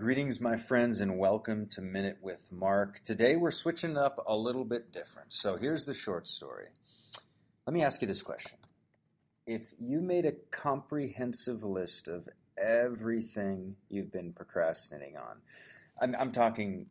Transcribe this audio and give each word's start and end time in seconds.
Greetings, 0.00 0.40
my 0.40 0.56
friends, 0.56 0.98
and 0.98 1.18
welcome 1.18 1.66
to 1.72 1.82
Minute 1.82 2.16
with 2.22 2.50
Mark. 2.50 3.02
Today 3.04 3.36
we're 3.36 3.50
switching 3.50 3.98
up 3.98 4.24
a 4.26 4.34
little 4.34 4.64
bit 4.64 4.94
different. 4.94 5.30
So 5.30 5.56
here's 5.56 5.84
the 5.84 5.92
short 5.92 6.26
story. 6.26 6.68
Let 7.66 7.74
me 7.74 7.82
ask 7.82 8.00
you 8.00 8.08
this 8.08 8.22
question. 8.22 8.56
If 9.46 9.74
you 9.78 10.00
made 10.00 10.24
a 10.24 10.32
comprehensive 10.50 11.62
list 11.64 12.08
of 12.08 12.26
everything 12.56 13.76
you've 13.90 14.10
been 14.10 14.32
procrastinating 14.32 15.18
on, 15.18 15.36
I'm, 16.00 16.16
I'm 16.18 16.32
talking 16.32 16.86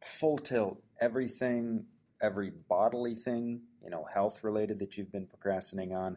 full 0.00 0.38
tilt, 0.38 0.80
everything, 1.00 1.86
every 2.20 2.52
bodily 2.68 3.16
thing, 3.16 3.62
you 3.82 3.90
know, 3.90 4.04
health 4.04 4.44
related 4.44 4.78
that 4.78 4.96
you've 4.96 5.10
been 5.10 5.26
procrastinating 5.26 5.96
on, 5.96 6.16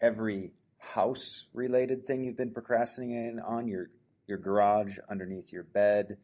every 0.00 0.52
house 0.78 1.48
related 1.52 2.06
thing 2.06 2.24
you've 2.24 2.38
been 2.38 2.54
procrastinating 2.54 3.40
on, 3.40 3.68
your 3.68 3.90
your 4.26 4.38
garage 4.38 4.98
underneath 5.10 5.52
your 5.52 5.64
bed, 5.64 6.18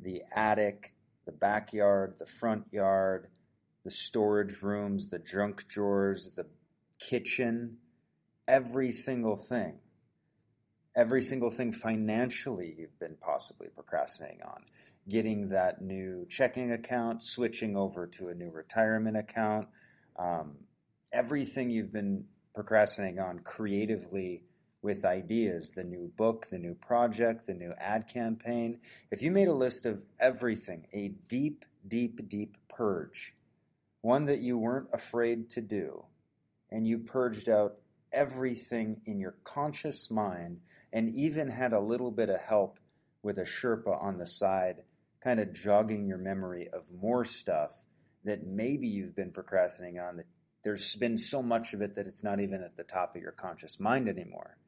the 0.00 0.22
attic, 0.34 0.94
the 1.26 1.32
backyard, 1.32 2.14
the 2.18 2.26
front 2.26 2.64
yard, 2.72 3.28
the 3.84 3.90
storage 3.90 4.62
rooms, 4.62 5.08
the 5.08 5.18
junk 5.18 5.66
drawers, 5.68 6.32
the 6.36 6.46
kitchen, 6.98 7.78
every 8.48 8.90
single 8.90 9.36
thing. 9.36 9.78
Every 10.96 11.22
single 11.22 11.50
thing 11.50 11.72
financially 11.72 12.74
you've 12.78 12.98
been 13.00 13.16
possibly 13.20 13.68
procrastinating 13.68 14.42
on. 14.42 14.62
Getting 15.08 15.48
that 15.48 15.82
new 15.82 16.24
checking 16.28 16.72
account, 16.72 17.22
switching 17.22 17.76
over 17.76 18.06
to 18.06 18.28
a 18.28 18.34
new 18.34 18.50
retirement 18.50 19.16
account, 19.16 19.68
um, 20.16 20.56
everything 21.12 21.68
you've 21.68 21.92
been 21.92 22.24
procrastinating 22.54 23.18
on 23.18 23.40
creatively 23.40 24.44
with 24.84 25.06
ideas 25.06 25.70
the 25.70 25.82
new 25.82 26.12
book, 26.14 26.46
the 26.50 26.58
new 26.58 26.74
project, 26.74 27.46
the 27.46 27.54
new 27.54 27.72
ad 27.78 28.06
campaign. 28.06 28.78
If 29.10 29.22
you 29.22 29.30
made 29.30 29.48
a 29.48 29.54
list 29.54 29.86
of 29.86 30.04
everything, 30.20 30.86
a 30.92 31.08
deep, 31.26 31.64
deep, 31.88 32.28
deep 32.28 32.58
purge, 32.68 33.34
one 34.02 34.26
that 34.26 34.40
you 34.40 34.58
weren't 34.58 34.88
afraid 34.92 35.48
to 35.50 35.62
do, 35.62 36.04
and 36.70 36.86
you 36.86 36.98
purged 36.98 37.48
out 37.48 37.76
everything 38.12 39.00
in 39.06 39.18
your 39.18 39.36
conscious 39.42 40.10
mind 40.10 40.60
and 40.92 41.08
even 41.08 41.48
had 41.48 41.72
a 41.72 41.80
little 41.80 42.10
bit 42.10 42.28
of 42.28 42.40
help 42.40 42.78
with 43.22 43.38
a 43.38 43.44
Sherpa 43.44 44.00
on 44.02 44.18
the 44.18 44.26
side, 44.26 44.82
kind 45.22 45.40
of 45.40 45.54
jogging 45.54 46.06
your 46.06 46.18
memory 46.18 46.68
of 46.68 46.92
more 46.92 47.24
stuff 47.24 47.72
that 48.24 48.46
maybe 48.46 48.86
you've 48.86 49.16
been 49.16 49.32
procrastinating 49.32 49.98
on 49.98 50.18
that 50.18 50.26
there's 50.62 50.94
been 50.96 51.16
so 51.16 51.42
much 51.42 51.72
of 51.72 51.80
it 51.80 51.94
that 51.94 52.06
it's 52.06 52.22
not 52.22 52.40
even 52.40 52.62
at 52.62 52.76
the 52.76 52.84
top 52.84 53.16
of 53.16 53.22
your 53.22 53.32
conscious 53.32 53.80
mind 53.80 54.08
anymore. 54.08 54.58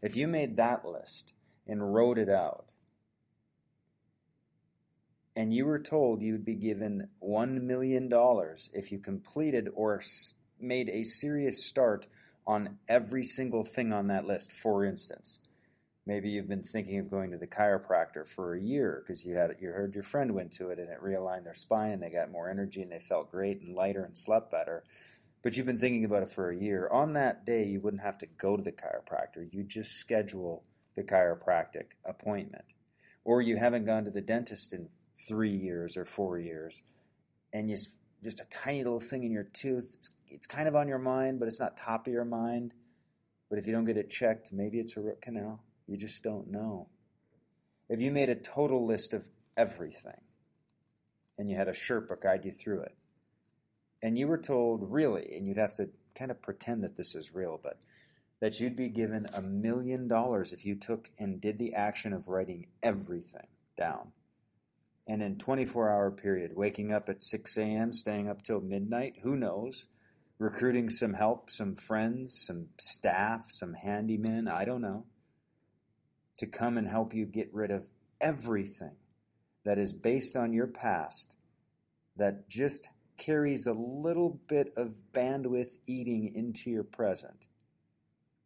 If 0.00 0.16
you 0.16 0.28
made 0.28 0.56
that 0.56 0.84
list 0.84 1.34
and 1.66 1.94
wrote 1.94 2.18
it 2.18 2.28
out, 2.28 2.72
and 5.34 5.54
you 5.54 5.64
were 5.64 5.78
told 5.78 6.22
you 6.22 6.32
would 6.32 6.44
be 6.44 6.54
given 6.54 7.08
$1 7.22 7.62
million 7.62 8.10
if 8.74 8.92
you 8.92 8.98
completed 8.98 9.68
or 9.74 10.02
made 10.60 10.88
a 10.90 11.04
serious 11.04 11.66
start 11.66 12.06
on 12.46 12.78
every 12.88 13.22
single 13.22 13.64
thing 13.64 13.92
on 13.92 14.08
that 14.08 14.26
list, 14.26 14.52
for 14.52 14.84
instance. 14.84 15.38
Maybe 16.04 16.30
you've 16.30 16.48
been 16.48 16.64
thinking 16.64 16.98
of 16.98 17.10
going 17.10 17.30
to 17.30 17.38
the 17.38 17.46
chiropractor 17.46 18.26
for 18.26 18.54
a 18.54 18.60
year 18.60 19.02
because 19.02 19.24
you 19.24 19.36
had 19.36 19.52
you 19.60 19.68
heard 19.68 19.94
your 19.94 20.02
friend 20.02 20.34
went 20.34 20.52
to 20.54 20.70
it 20.70 20.80
and 20.80 20.88
it 20.88 21.00
realigned 21.00 21.44
their 21.44 21.54
spine 21.54 21.92
and 21.92 22.02
they 22.02 22.10
got 22.10 22.32
more 22.32 22.50
energy 22.50 22.82
and 22.82 22.90
they 22.90 22.98
felt 22.98 23.30
great 23.30 23.60
and 23.60 23.76
lighter 23.76 24.04
and 24.04 24.18
slept 24.18 24.50
better 24.50 24.82
but 25.42 25.56
you've 25.56 25.66
been 25.66 25.78
thinking 25.78 26.04
about 26.04 26.22
it 26.22 26.28
for 26.28 26.50
a 26.50 26.56
year, 26.56 26.88
on 26.90 27.14
that 27.14 27.44
day 27.44 27.66
you 27.66 27.80
wouldn't 27.80 28.02
have 28.02 28.18
to 28.18 28.26
go 28.26 28.56
to 28.56 28.62
the 28.62 28.72
chiropractor. 28.72 29.46
You 29.50 29.64
just 29.64 29.96
schedule 29.96 30.64
the 30.94 31.02
chiropractic 31.02 31.86
appointment. 32.04 32.64
Or 33.24 33.40
you 33.40 33.56
haven't 33.56 33.86
gone 33.86 34.04
to 34.04 34.10
the 34.10 34.20
dentist 34.20 34.72
in 34.72 34.88
three 35.28 35.54
years 35.56 35.96
or 35.96 36.04
four 36.04 36.38
years, 36.38 36.82
and 37.52 37.70
you 37.70 37.76
just 38.22 38.40
a 38.40 38.44
tiny 38.50 38.84
little 38.84 39.00
thing 39.00 39.24
in 39.24 39.32
your 39.32 39.48
tooth. 39.52 39.96
It's, 39.98 40.10
it's 40.28 40.46
kind 40.46 40.68
of 40.68 40.76
on 40.76 40.88
your 40.88 40.98
mind, 40.98 41.38
but 41.38 41.48
it's 41.48 41.60
not 41.60 41.76
top 41.76 42.06
of 42.06 42.12
your 42.12 42.24
mind. 42.24 42.74
But 43.50 43.58
if 43.58 43.66
you 43.66 43.72
don't 43.72 43.84
get 43.84 43.96
it 43.96 44.10
checked, 44.10 44.52
maybe 44.52 44.78
it's 44.78 44.96
a 44.96 45.00
root 45.00 45.20
canal. 45.20 45.62
You 45.86 45.96
just 45.96 46.22
don't 46.22 46.50
know. 46.50 46.88
If 47.88 48.00
you 48.00 48.10
made 48.10 48.30
a 48.30 48.34
total 48.34 48.86
list 48.86 49.12
of 49.12 49.26
everything 49.56 50.20
and 51.36 51.50
you 51.50 51.56
had 51.56 51.68
a 51.68 51.72
Sherpa 51.72 52.20
guide 52.20 52.44
you 52.44 52.52
through 52.52 52.82
it, 52.82 52.96
and 54.02 54.18
you 54.18 54.26
were 54.26 54.38
told 54.38 54.90
really, 54.90 55.34
and 55.36 55.46
you'd 55.46 55.58
have 55.58 55.74
to 55.74 55.90
kind 56.14 56.30
of 56.30 56.42
pretend 56.42 56.82
that 56.84 56.96
this 56.96 57.14
is 57.14 57.34
real, 57.34 57.58
but 57.62 57.78
that 58.40 58.58
you'd 58.58 58.76
be 58.76 58.88
given 58.88 59.26
a 59.34 59.40
million 59.40 60.08
dollars 60.08 60.52
if 60.52 60.66
you 60.66 60.74
took 60.74 61.08
and 61.18 61.40
did 61.40 61.58
the 61.58 61.74
action 61.74 62.12
of 62.12 62.28
writing 62.28 62.66
everything 62.82 63.46
down. 63.76 64.12
And 65.06 65.22
in 65.22 65.38
24 65.38 65.90
hour 65.90 66.10
period, 66.10 66.52
waking 66.54 66.92
up 66.92 67.08
at 67.08 67.22
6 67.22 67.56
a.m., 67.56 67.92
staying 67.92 68.28
up 68.28 68.42
till 68.42 68.60
midnight, 68.60 69.18
who 69.22 69.36
knows? 69.36 69.86
Recruiting 70.38 70.90
some 70.90 71.14
help, 71.14 71.50
some 71.50 71.74
friends, 71.74 72.44
some 72.46 72.66
staff, 72.80 73.44
some 73.48 73.76
handymen, 73.84 74.50
I 74.50 74.64
don't 74.64 74.80
know, 74.80 75.06
to 76.38 76.46
come 76.46 76.78
and 76.78 76.88
help 76.88 77.14
you 77.14 77.26
get 77.26 77.52
rid 77.52 77.70
of 77.70 77.88
everything 78.20 78.96
that 79.64 79.78
is 79.78 79.92
based 79.92 80.36
on 80.36 80.52
your 80.52 80.66
past 80.66 81.36
that 82.16 82.48
just 82.48 82.88
carries 83.16 83.66
a 83.66 83.72
little 83.72 84.40
bit 84.48 84.72
of 84.76 84.94
bandwidth 85.12 85.78
eating 85.86 86.32
into 86.34 86.70
your 86.70 86.84
present. 86.84 87.46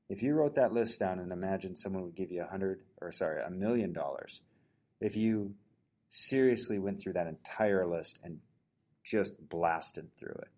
If 0.08 0.22
you 0.22 0.34
wrote 0.34 0.54
that 0.54 0.72
list 0.72 1.00
down 1.00 1.18
and 1.18 1.32
imagined 1.32 1.78
someone 1.78 2.04
would 2.04 2.14
give 2.14 2.30
you 2.30 2.42
a 2.42 2.46
hundred 2.46 2.80
or 3.00 3.12
sorry, 3.12 3.42
a 3.42 3.50
million 3.50 3.92
dollars, 3.92 4.42
if 5.00 5.16
you 5.16 5.54
seriously 6.08 6.78
went 6.78 7.00
through 7.00 7.14
that 7.14 7.26
entire 7.26 7.86
list 7.86 8.20
and 8.22 8.38
just 9.02 9.34
blasted 9.48 10.08
through 10.16 10.36
it, 10.42 10.48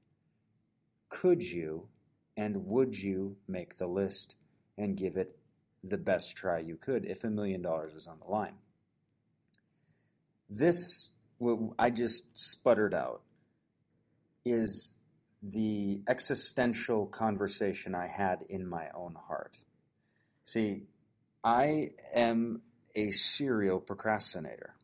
could 1.08 1.42
you 1.42 1.88
and 2.36 2.66
would 2.66 2.94
you 2.94 3.36
make 3.48 3.78
the 3.78 3.86
list 3.86 4.36
and 4.76 4.96
give 4.96 5.16
it 5.16 5.36
the 5.82 5.98
best 5.98 6.36
try 6.36 6.58
you 6.58 6.76
could 6.76 7.04
if 7.04 7.24
a 7.24 7.30
million 7.30 7.62
dollars 7.62 7.94
was 7.94 8.06
on 8.06 8.18
the 8.20 8.30
line? 8.30 8.54
This, 10.50 11.08
I 11.78 11.90
just 11.90 12.24
sputtered 12.32 12.94
out 12.94 13.22
is 14.50 14.94
the 15.42 16.02
existential 16.08 17.06
conversation 17.06 17.94
I 17.94 18.06
had 18.06 18.42
in 18.48 18.66
my 18.68 18.88
own 18.94 19.14
heart. 19.14 19.60
See, 20.44 20.84
I 21.44 21.90
am 22.14 22.62
a 22.94 23.10
serial 23.10 23.80
procrastinator. 23.80 24.74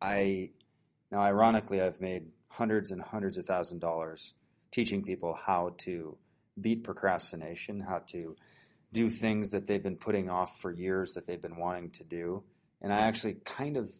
I 0.00 0.50
now 1.10 1.20
ironically 1.20 1.82
I've 1.82 2.00
made 2.00 2.28
hundreds 2.48 2.90
and 2.90 3.02
hundreds 3.02 3.36
of 3.36 3.44
thousand 3.44 3.80
dollars 3.80 4.34
teaching 4.70 5.02
people 5.02 5.34
how 5.34 5.74
to 5.78 6.16
beat 6.60 6.84
procrastination, 6.84 7.80
how 7.80 8.00
to 8.12 8.36
do 8.92 9.10
things 9.10 9.50
that 9.50 9.66
they've 9.66 9.82
been 9.82 9.96
putting 9.96 10.30
off 10.30 10.50
for 10.60 10.70
years 10.70 11.12
that 11.14 11.26
they've 11.26 11.40
been 11.42 11.56
wanting 11.56 11.90
to 11.90 12.04
do. 12.04 12.42
And 12.80 12.92
I 12.92 13.00
actually 13.00 13.34
kind 13.44 13.76
of 13.76 13.90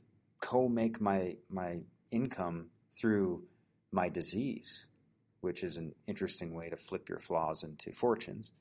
co-make 0.41 1.01
my 1.01 1.37
my 1.51 1.81
income 2.11 2.71
through 2.99 3.45
my 3.93 4.09
disease 4.09 4.87
which 5.41 5.63
is 5.63 5.77
an 5.77 5.95
interesting 6.07 6.55
way 6.55 6.69
to 6.69 6.77
flip 6.77 7.09
your 7.09 7.19
flaws 7.19 7.65
into 7.65 7.93
fortunes. 7.93 8.53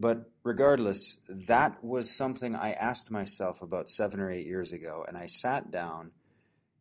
But 0.00 0.30
regardless, 0.42 1.18
that 1.28 1.82
was 1.84 2.10
something 2.10 2.56
I 2.56 2.72
asked 2.72 3.10
myself 3.10 3.62
about 3.62 3.88
seven 3.88 4.20
or 4.20 4.30
eight 4.30 4.46
years 4.46 4.72
ago, 4.72 5.04
and 5.06 5.16
I 5.16 5.26
sat 5.26 5.70
down 5.70 6.10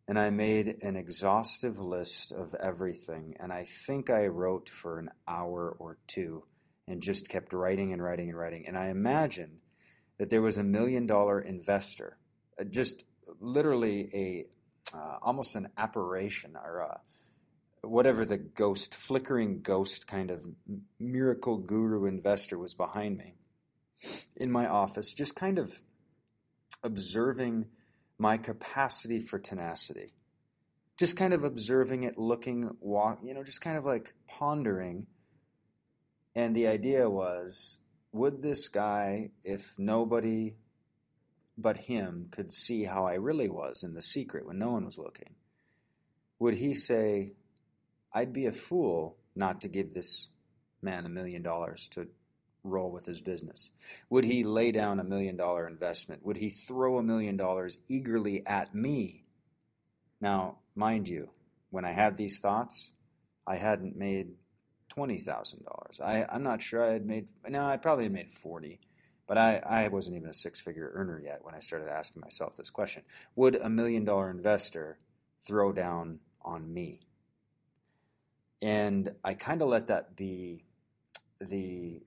and 0.08 0.20
I 0.20 0.30
made 0.30 0.80
an 0.81 0.96
exhaustive 0.96 1.80
list 1.80 2.31
of 2.31 2.54
everything. 2.56 3.36
And 3.40 3.54
I 3.54 3.64
think 3.64 4.09
I 4.09 4.28
wrote 4.28 4.68
for 4.68 5.00
an 5.00 5.10
hour 5.28 5.75
or 5.80 5.98
two 6.08 6.44
and 6.88 7.02
just 7.02 7.30
kept 7.30 7.54
writing 7.54 7.94
and 7.94 8.04
writing 8.04 8.30
and 8.30 8.38
writing. 8.38 8.66
And 8.68 8.78
I 8.78 8.88
imagined 8.88 9.60
that 10.18 10.30
there 10.30 10.42
was 10.42 10.58
a 10.58 10.64
million 10.64 11.06
dollar 11.06 11.40
investor, 11.40 12.18
uh, 12.60 12.66
just 12.66 13.06
literally 13.40 14.10
a 14.14 14.95
uh, 14.95 15.18
almost 15.22 15.56
an 15.56 15.69
apparition 15.78 16.56
or 16.56 16.80
a, 16.80 17.00
whatever 17.83 18.25
the 18.25 18.38
ghost, 18.38 18.95
flickering 18.95 19.62
ghost 19.62 20.07
kind 20.07 20.31
of 20.31 20.45
miracle 21.00 21.57
guru 21.57 22.06
investor 22.06 22.57
was 22.57 22.74
behind 22.74 23.18
me 23.18 23.35
in 24.35 24.51
my 24.51 24.68
office, 24.68 25.13
just 25.13 25.35
kind 25.35 25.59
of 25.59 25.71
observing 26.81 27.65
my 28.18 28.38
capacity 28.38 29.19
for 29.19 29.39
tenacity. 29.39 30.13
Just 30.97 31.18
kind 31.18 31.33
of 31.33 31.44
observing 31.44 32.03
it, 32.03 32.18
looking, 32.18 32.69
walk, 32.80 33.19
you 33.24 33.33
know, 33.33 33.44
just 33.44 33.62
kind 33.62 33.77
of 33.77 33.85
like 33.85 34.13
pondering. 34.27 35.07
And 36.35 36.56
the 36.56 36.68
idea 36.68 37.09
was 37.09 37.80
would 38.12 38.41
this 38.41 38.69
guy, 38.69 39.31
if 39.44 39.74
nobody 39.77 40.56
but 41.57 41.77
him 41.77 42.27
could 42.31 42.51
see 42.51 42.83
how 42.83 43.06
I 43.06 43.15
really 43.15 43.50
was 43.50 43.83
in 43.83 43.94
the 43.94 44.01
secret 44.01 44.45
when 44.45 44.59
no 44.59 44.71
one 44.71 44.85
was 44.85 44.97
looking, 44.97 45.35
would 46.39 46.56
he 46.56 46.74
say, 46.74 47.33
I'd 48.13 48.33
be 48.33 48.45
a 48.45 48.51
fool 48.51 49.18
not 49.36 49.62
to 49.62 49.68
give 49.68 49.94
this 49.94 50.30
man 50.81 51.06
a 51.06 51.10
million 51.10 51.42
dollars 51.42 51.88
to 51.94 52.07
roll 52.63 52.92
with 52.92 53.06
his 53.06 53.21
business? 53.21 53.71
Would 54.10 54.25
he 54.25 54.44
lay 54.44 54.71
down 54.71 55.00
a 55.00 55.04
million 55.04 55.36
dollar 55.36 55.68
investment? 55.68 56.25
Would 56.25 56.38
he 56.38 56.50
throw 56.50 56.98
a 56.98 57.04
million 57.04 57.38
dollars 57.38 57.77
eagerly 57.88 58.45
at 58.45 58.74
me? 58.74 59.25
Now, 60.21 60.60
mind 60.75 61.07
you, 61.07 61.30
when 61.69 61.86
I 61.86 61.92
had 61.92 62.15
these 62.15 62.39
thoughts, 62.39 62.94
I 63.45 63.57
hadn't 63.57 63.98
made 63.98 64.36
twenty 64.89 65.19
thousand 65.19 65.66
dollars. 65.66 66.00
I'm 66.01 66.44
not 66.44 66.62
sure 66.62 66.88
I 66.88 66.94
had 66.94 67.06
made. 67.06 67.27
No, 67.48 67.66
I 67.66 67.77
probably 67.77 68.06
had 68.06 68.13
made 68.13 68.31
forty, 68.31 68.80
but 69.27 69.38
I, 69.38 69.57
I 69.57 69.88
wasn't 69.89 70.18
even 70.18 70.30
a 70.30 70.33
six 70.33 70.62
figure 70.62 70.92
earner 70.94 71.19
yet 71.19 71.39
when 71.44 71.56
I 71.56 71.59
started 71.59 71.89
asking 71.89 72.21
myself 72.21 72.56
this 72.56 72.69
question: 72.69 73.04
Would 73.36 73.56
a 73.56 73.69
million 73.69 74.06
dollar 74.06 74.30
investor 74.30 75.00
throw 75.42 75.74
down 75.74 76.19
on 76.42 76.71
me? 76.74 77.07
And 78.62 79.14
I 79.24 79.34
kind 79.34 79.62
of 79.62 79.70
let 79.70 79.88
that 79.88 80.16
be 80.16 80.64
the 81.40 82.02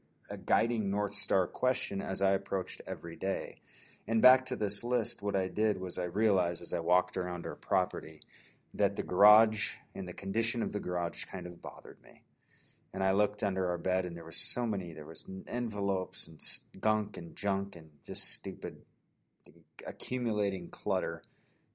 guiding 0.45 0.91
North 0.91 1.15
Star 1.15 1.47
question 1.47 2.01
as 2.01 2.23
I 2.23 2.31
approached 2.33 2.81
every 2.87 3.17
day. 3.17 3.61
And 4.09 4.23
back 4.23 4.47
to 4.47 4.57
this 4.57 4.85
list, 4.85 5.23
what 5.23 5.37
I 5.37 5.49
did 5.49 5.81
was 5.81 5.99
I 5.99 6.05
realized 6.05 6.63
as 6.63 6.73
I 6.73 6.81
walked 6.81 7.17
around 7.17 7.47
our 7.47 7.57
property 7.57 8.21
that 8.75 8.97
the 8.97 9.03
garage 9.03 9.75
and 9.95 10.07
the 10.07 10.13
condition 10.13 10.63
of 10.63 10.73
the 10.73 10.81
garage 10.81 11.25
kind 11.25 11.47
of 11.47 11.63
bothered 11.63 12.01
me. 12.03 12.23
And 12.93 13.03
I 13.03 13.13
looked 13.13 13.43
under 13.43 13.69
our 13.69 13.79
bed 13.79 14.07
and 14.07 14.17
there 14.17 14.25
was 14.25 14.37
so 14.37 14.67
many, 14.67 14.93
there 14.93 15.07
was 15.07 15.25
envelopes 15.47 16.29
and 16.29 16.41
gunk 16.81 17.17
and 17.17 17.37
junk 17.37 17.77
and 17.77 17.91
just 18.05 18.33
stupid 18.33 18.77
accumulating 19.87 20.69
clutter. 20.69 21.23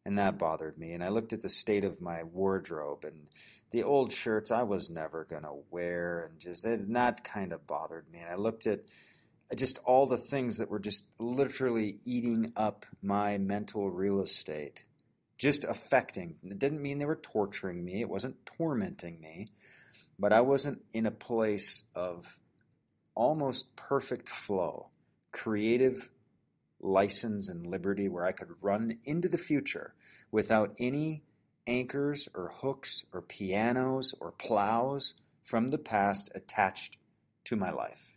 And 0.06 0.18
that 0.18 0.40
bothered 0.40 0.78
me. 0.78 0.94
And 0.94 1.04
I 1.04 1.10
looked 1.10 1.34
at 1.34 1.42
the 1.42 1.50
state 1.50 1.84
of 1.84 2.02
my 2.02 2.24
wardrobe 2.24 3.06
and 3.06 3.30
the 3.72 3.84
old 3.84 4.12
shirts 4.12 4.52
I 4.52 4.64
was 4.64 4.90
never 4.90 5.26
going 5.26 5.44
to 5.44 5.64
wear, 5.70 6.30
and 6.30 6.40
just 6.40 6.66
and 6.66 6.96
that 6.96 7.24
kind 7.24 7.54
of 7.54 7.66
bothered 7.66 8.06
me. 8.12 8.20
And 8.20 8.30
I 8.30 8.36
looked 8.36 8.68
at 8.68 8.82
just 9.56 9.80
all 9.86 10.06
the 10.06 10.18
things 10.18 10.58
that 10.58 10.70
were 10.70 10.80
just 10.80 11.06
literally 11.20 12.00
eating 12.06 12.54
up 12.56 12.86
my 13.02 13.38
mental 13.38 13.90
real 13.90 14.22
estate, 14.22 14.86
just 15.38 15.64
affecting. 15.64 16.36
It 16.44 16.60
didn't 16.60 16.82
mean 16.82 16.98
they 16.98 17.06
were 17.06 17.16
torturing 17.16 17.84
me, 17.84 18.02
it 18.02 18.10
wasn't 18.10 18.46
tormenting 18.46 19.20
me, 19.20 19.48
but 20.20 20.34
I 20.34 20.42
wasn't 20.42 20.82
in 20.94 21.06
a 21.06 21.12
place 21.12 21.84
of 21.96 22.38
almost 23.16 23.76
perfect 23.76 24.30
flow, 24.30 24.90
creative 25.32 26.10
license 26.82 27.50
and 27.50 27.66
liberty 27.68 28.10
where 28.10 28.26
I 28.26 28.32
could 28.32 28.50
run 28.62 28.98
into 29.04 29.30
the 29.30 29.38
future 29.38 29.94
without 30.32 30.76
any 30.80 31.24
anchors 31.68 32.28
or 32.34 32.52
hooks 32.54 33.06
or 33.14 33.22
pianos 33.22 34.14
or 34.20 34.32
plows 34.32 35.14
from 35.44 35.68
the 35.68 35.78
past 35.78 36.32
attached 36.36 36.98
to 37.46 37.56
my 37.56 37.72
life? 37.72 38.14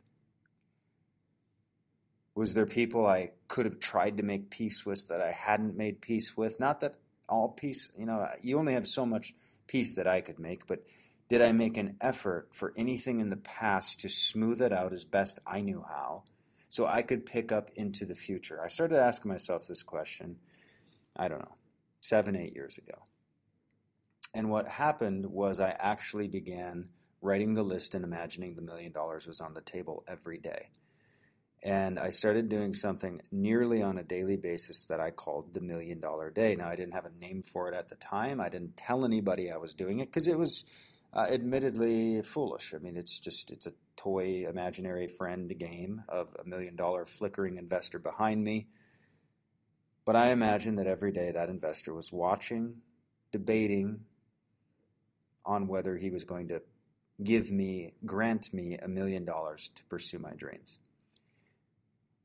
Was 2.34 2.54
there 2.54 2.66
people 2.66 3.06
I 3.06 3.30
could 3.46 3.64
have 3.64 3.78
tried 3.78 4.16
to 4.16 4.24
make 4.24 4.50
peace 4.50 4.84
with 4.84 5.06
that 5.08 5.20
I 5.20 5.30
hadn't 5.30 5.76
made 5.76 6.00
peace 6.00 6.36
with? 6.36 6.58
Not 6.58 6.80
that 6.80 6.96
all 7.28 7.48
peace, 7.48 7.88
you 7.96 8.06
know, 8.06 8.28
you 8.42 8.58
only 8.58 8.74
have 8.74 8.88
so 8.88 9.06
much 9.06 9.34
peace 9.66 9.96
that 9.96 10.06
I 10.06 10.20
could 10.20 10.38
make, 10.38 10.66
but 10.66 10.84
did 11.28 11.40
I 11.40 11.52
make 11.52 11.76
an 11.76 11.96
effort 12.00 12.48
for 12.52 12.72
anything 12.76 13.20
in 13.20 13.30
the 13.30 13.36
past 13.36 14.00
to 14.00 14.08
smooth 14.08 14.60
it 14.60 14.72
out 14.72 14.92
as 14.92 15.04
best 15.04 15.40
I 15.46 15.60
knew 15.60 15.84
how 15.86 16.24
so 16.74 16.86
I 16.86 17.02
could 17.02 17.24
pick 17.24 17.52
up 17.52 17.70
into 17.76 18.04
the 18.04 18.16
future? 18.16 18.60
I 18.60 18.66
started 18.66 18.98
asking 18.98 19.30
myself 19.30 19.68
this 19.68 19.84
question, 19.84 20.38
I 21.16 21.28
don't 21.28 21.38
know, 21.38 21.54
seven, 22.00 22.34
eight 22.34 22.52
years 22.52 22.78
ago. 22.78 22.98
And 24.34 24.50
what 24.50 24.66
happened 24.66 25.24
was 25.26 25.60
I 25.60 25.70
actually 25.70 26.26
began 26.26 26.86
writing 27.20 27.54
the 27.54 27.62
list 27.62 27.94
and 27.94 28.04
imagining 28.04 28.56
the 28.56 28.62
million 28.62 28.90
dollars 28.90 29.24
was 29.24 29.40
on 29.40 29.54
the 29.54 29.60
table 29.60 30.02
every 30.08 30.38
day. 30.38 30.70
And 31.62 31.96
I 31.96 32.08
started 32.08 32.48
doing 32.48 32.74
something 32.74 33.22
nearly 33.30 33.80
on 33.80 33.96
a 33.96 34.02
daily 34.02 34.36
basis 34.36 34.86
that 34.86 34.98
I 34.98 35.12
called 35.12 35.54
the 35.54 35.60
million 35.60 36.00
dollar 36.00 36.28
day. 36.28 36.56
Now, 36.56 36.70
I 36.70 36.74
didn't 36.74 36.94
have 36.94 37.06
a 37.06 37.20
name 37.20 37.42
for 37.42 37.68
it 37.68 37.76
at 37.76 37.88
the 37.88 37.94
time. 37.94 38.40
I 38.40 38.48
didn't 38.48 38.76
tell 38.76 39.04
anybody 39.04 39.48
I 39.48 39.58
was 39.58 39.74
doing 39.74 40.00
it 40.00 40.06
because 40.06 40.26
it 40.26 40.40
was 40.40 40.64
uh, 41.14 41.26
admittedly 41.30 42.22
foolish. 42.22 42.74
I 42.74 42.78
mean, 42.78 42.96
it's 42.96 43.20
just, 43.20 43.52
it's 43.52 43.66
a 43.66 43.72
toy 43.96 44.46
imaginary 44.48 45.06
friend 45.06 45.56
game 45.58 46.02
of 46.08 46.34
a 46.38 46.48
million 46.48 46.74
dollar 46.74 47.04
flickering 47.04 47.56
investor 47.56 47.98
behind 47.98 48.42
me. 48.42 48.66
But 50.04 50.16
I 50.16 50.30
imagine 50.32 50.76
that 50.76 50.86
every 50.86 51.12
day 51.12 51.30
that 51.30 51.48
investor 51.48 51.94
was 51.94 52.12
watching, 52.12 52.76
debating, 53.32 54.00
on 55.46 55.68
whether 55.68 55.96
he 55.96 56.10
was 56.10 56.24
going 56.24 56.48
to 56.48 56.62
give 57.22 57.50
me, 57.50 57.94
grant 58.04 58.52
me 58.52 58.76
a 58.76 58.88
million 58.88 59.24
dollars 59.24 59.70
to 59.76 59.84
pursue 59.84 60.18
my 60.18 60.32
dreams. 60.32 60.78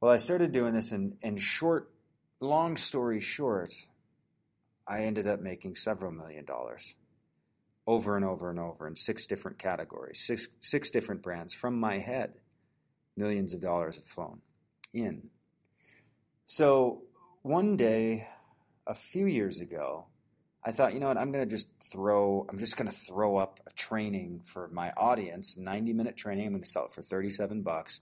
Well, 0.01 0.11
I 0.11 0.17
started 0.17 0.51
doing 0.51 0.73
this, 0.73 0.93
and, 0.93 1.17
and 1.21 1.39
short, 1.39 1.91
long 2.39 2.77
story 2.77 3.19
short, 3.19 3.73
I 4.87 5.03
ended 5.03 5.27
up 5.27 5.41
making 5.41 5.75
several 5.75 6.11
million 6.11 6.45
dollars 6.45 6.95
over 7.89 8.15
and 8.15 8.23
over 8.23 8.51
and 8.51 8.59
over 8.59 8.87
in 8.87 8.95
six 8.95 9.25
different 9.25 9.57
categories, 9.57 10.19
six, 10.23 10.47
six 10.59 10.91
different 10.91 11.23
brands 11.23 11.55
from 11.55 11.79
my 11.79 11.97
head. 11.97 12.35
Millions 13.17 13.55
of 13.55 13.61
dollars 13.61 13.95
have 13.95 14.05
flown 14.05 14.41
in. 14.93 15.31
So 16.45 17.01
one 17.41 17.77
day, 17.77 18.27
a 18.85 18.93
few 18.93 19.25
years 19.25 19.59
ago, 19.59 20.05
I 20.63 20.71
thought, 20.71 20.93
you 20.93 20.99
know 20.99 21.07
what, 21.07 21.17
I'm 21.17 21.31
going 21.31 21.43
to 21.43 21.49
just 21.49 21.67
throw, 21.91 22.45
I'm 22.47 22.59
just 22.59 22.77
going 22.77 22.91
to 22.91 22.95
throw 22.95 23.37
up 23.37 23.59
a 23.65 23.71
training 23.73 24.41
for 24.45 24.67
my 24.67 24.91
audience, 24.95 25.57
90 25.57 25.93
minute 25.93 26.15
training. 26.15 26.45
I'm 26.45 26.53
going 26.53 26.61
to 26.61 26.69
sell 26.69 26.85
it 26.85 26.93
for 26.93 27.01
37 27.01 27.63
bucks. 27.63 28.01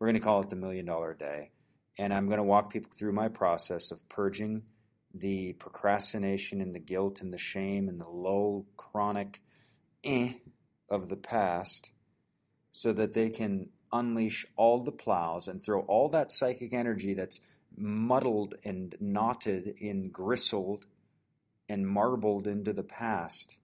We're 0.00 0.08
going 0.08 0.18
to 0.18 0.20
call 0.20 0.40
it 0.40 0.48
the 0.48 0.56
million 0.56 0.84
dollar 0.84 1.14
day. 1.14 1.52
And 1.96 2.12
I'm 2.12 2.26
going 2.26 2.38
to 2.38 2.44
walk 2.44 2.72
people 2.72 2.90
through 2.92 3.12
my 3.12 3.28
process 3.28 3.92
of 3.92 4.08
purging 4.08 4.64
the 5.14 5.54
procrastination 5.54 6.60
and 6.60 6.74
the 6.74 6.80
guilt 6.80 7.20
and 7.20 7.32
the 7.32 7.38
shame 7.38 7.88
and 7.88 8.00
the 8.00 8.08
low 8.08 8.66
chronic 8.76 9.40
eh 10.04 10.34
of 10.90 11.08
the 11.08 11.16
past 11.16 11.90
so 12.72 12.92
that 12.92 13.12
they 13.12 13.30
can 13.30 13.68
unleash 13.92 14.46
all 14.56 14.80
the 14.82 14.92
plows 14.92 15.48
and 15.48 15.62
throw 15.62 15.80
all 15.82 16.08
that 16.10 16.32
psychic 16.32 16.72
energy 16.72 17.14
that's 17.14 17.40
muddled 17.76 18.54
and 18.64 18.94
knotted 19.00 19.76
and 19.80 20.12
gristled 20.12 20.86
and 21.68 21.86
marbled 21.86 22.46
into 22.46 22.72
the 22.72 22.82
past, 22.82 23.58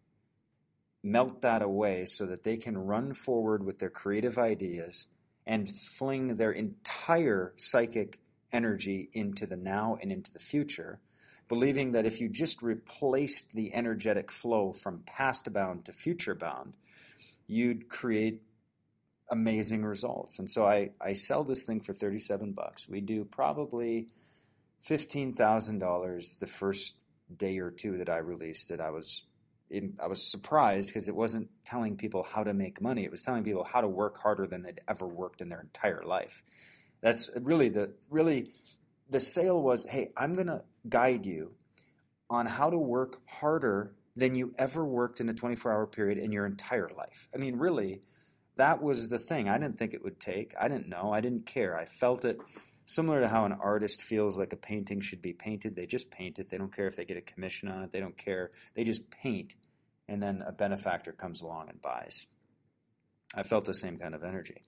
melt 1.03 1.43
that 1.43 1.63
away 1.63 2.05
so 2.05 2.27
that 2.27 2.43
they 2.43 2.57
can 2.57 2.77
run 2.77 3.13
forward 3.13 3.65
with 3.65 3.79
their 3.79 3.91
creative 3.91 4.39
ideas 4.39 5.09
and 5.47 5.69
fling 5.69 6.37
their 6.37 6.53
entire 6.53 7.53
psychic 7.57 8.19
energy 8.53 9.11
into 9.13 9.47
the 9.47 9.57
now 9.57 9.99
and 10.01 10.13
into 10.13 10.33
the 10.33 10.39
future, 10.39 11.01
believing 11.49 11.93
that 11.93 12.07
if 12.07 12.21
you 12.21 12.29
just 12.29 12.63
replaced 12.63 13.53
the 13.53 13.75
energetic 13.75 14.31
flow 14.31 14.73
from 14.73 15.03
past 15.07 15.53
bound 15.53 15.85
to 15.87 15.93
future 15.93 16.35
bound, 16.35 16.77
you'd 17.47 17.89
create 17.89 18.43
amazing 19.31 19.85
results. 19.85 20.39
And 20.39 20.49
so 20.49 20.67
I, 20.67 20.91
I 21.01 21.15
sell 21.15 21.45
this 21.45 21.65
thing 21.65 21.81
for 21.81 21.93
37 21.93 22.53
bucks. 22.53 22.89
We 22.89 23.01
do 23.01 23.25
probably 23.25 24.09
$15,000 24.89 26.39
the 26.39 26.47
first 26.47 26.95
day 27.35 27.59
or 27.59 27.71
two 27.71 27.99
that 27.99 28.11
I 28.11 28.19
released 28.19 28.71
it, 28.71 28.81
I 28.81 28.91
was 28.91 29.25
I 30.01 30.07
was 30.07 30.31
surprised 30.31 30.89
because 30.89 31.09
it 31.09 31.17
wasn't 31.17 31.49
telling 31.65 31.97
people 31.97 32.23
how 32.23 32.45
to 32.45 32.53
make 32.53 32.81
money. 32.81 33.05
It 33.05 33.11
was 33.11 33.23
telling 33.23 33.43
people 33.43 33.65
how 33.65 33.81
to 33.81 33.89
work 33.89 34.19
harder 34.19 34.47
than 34.47 34.63
they'd 34.63 34.81
ever 34.87 35.07
worked 35.07 35.41
in 35.41 35.49
their 35.49 35.61
entire 35.61 36.03
life. 36.05 36.45
That's 37.01 37.31
really 37.41 37.71
the 37.71 37.95
really 38.11 38.53
the 39.09 39.21
sale 39.21 39.63
was, 39.63 39.87
hey, 39.89 40.11
I'm 40.17 40.35
going 40.35 40.47
to 40.47 40.63
guide 40.89 41.27
you 41.27 41.53
on 42.31 42.47
how 42.47 42.71
to 42.71 42.79
work 42.79 43.21
harder 43.27 43.95
than 44.17 44.35
you 44.35 44.55
ever 44.59 44.85
worked 44.85 45.21
in 45.21 45.29
a 45.29 45.33
24-hour 45.33 45.87
period 45.89 46.19
in 46.19 46.33
your 46.33 46.47
entire 46.47 46.91
life. 46.97 47.29
I 47.35 47.39
mean, 47.39 47.57
really, 47.57 48.01
that 48.57 48.83
was 48.83 49.09
the 49.09 49.19
thing. 49.19 49.49
I 49.49 49.59
didn't 49.59 49.79
think 49.79 49.95
it 49.95 50.05
would 50.05 50.21
take. 50.21 50.55
I 50.59 50.69
didn't 50.69 50.89
know. 50.89 51.13
I 51.13 51.21
didn't 51.21 51.47
care. 51.47 51.77
I 51.77 51.85
felt 51.85 52.25
it 52.25 52.39
similar 52.87 53.21
to 53.21 53.29
how 53.29 53.45
an 53.45 53.53
artist 53.53 54.03
feels 54.03 54.39
like 54.39 54.53
a 54.53 54.57
painting 54.57 55.01
should 55.01 55.23
be 55.23 55.33
painted. 55.33 55.75
They 55.75 55.87
just 55.87 56.11
paint 56.11 56.39
it. 56.39 56.51
They 56.51 56.59
don't 56.59 56.75
care 56.75 56.87
if 56.87 56.97
they 56.97 57.05
get 57.05 57.17
a 57.17 57.23
commission 57.23 57.69
on 57.69 57.83
it. 57.83 57.91
They 57.91 58.01
don't 58.01 58.17
care. 58.17 58.51
They 58.75 58.85
just 58.85 59.11
paint, 59.11 59.55
and 60.09 60.23
then 60.23 60.43
a 60.47 60.53
benefactor 60.53 61.13
comes 61.13 61.43
along 61.43 61.71
and 61.71 61.81
buys. 61.83 62.27
I 63.35 63.43
felt 63.43 63.65
the 63.65 63.75
same 63.75 63.99
kind 63.99 64.15
of 64.15 64.23
energy, 64.23 64.63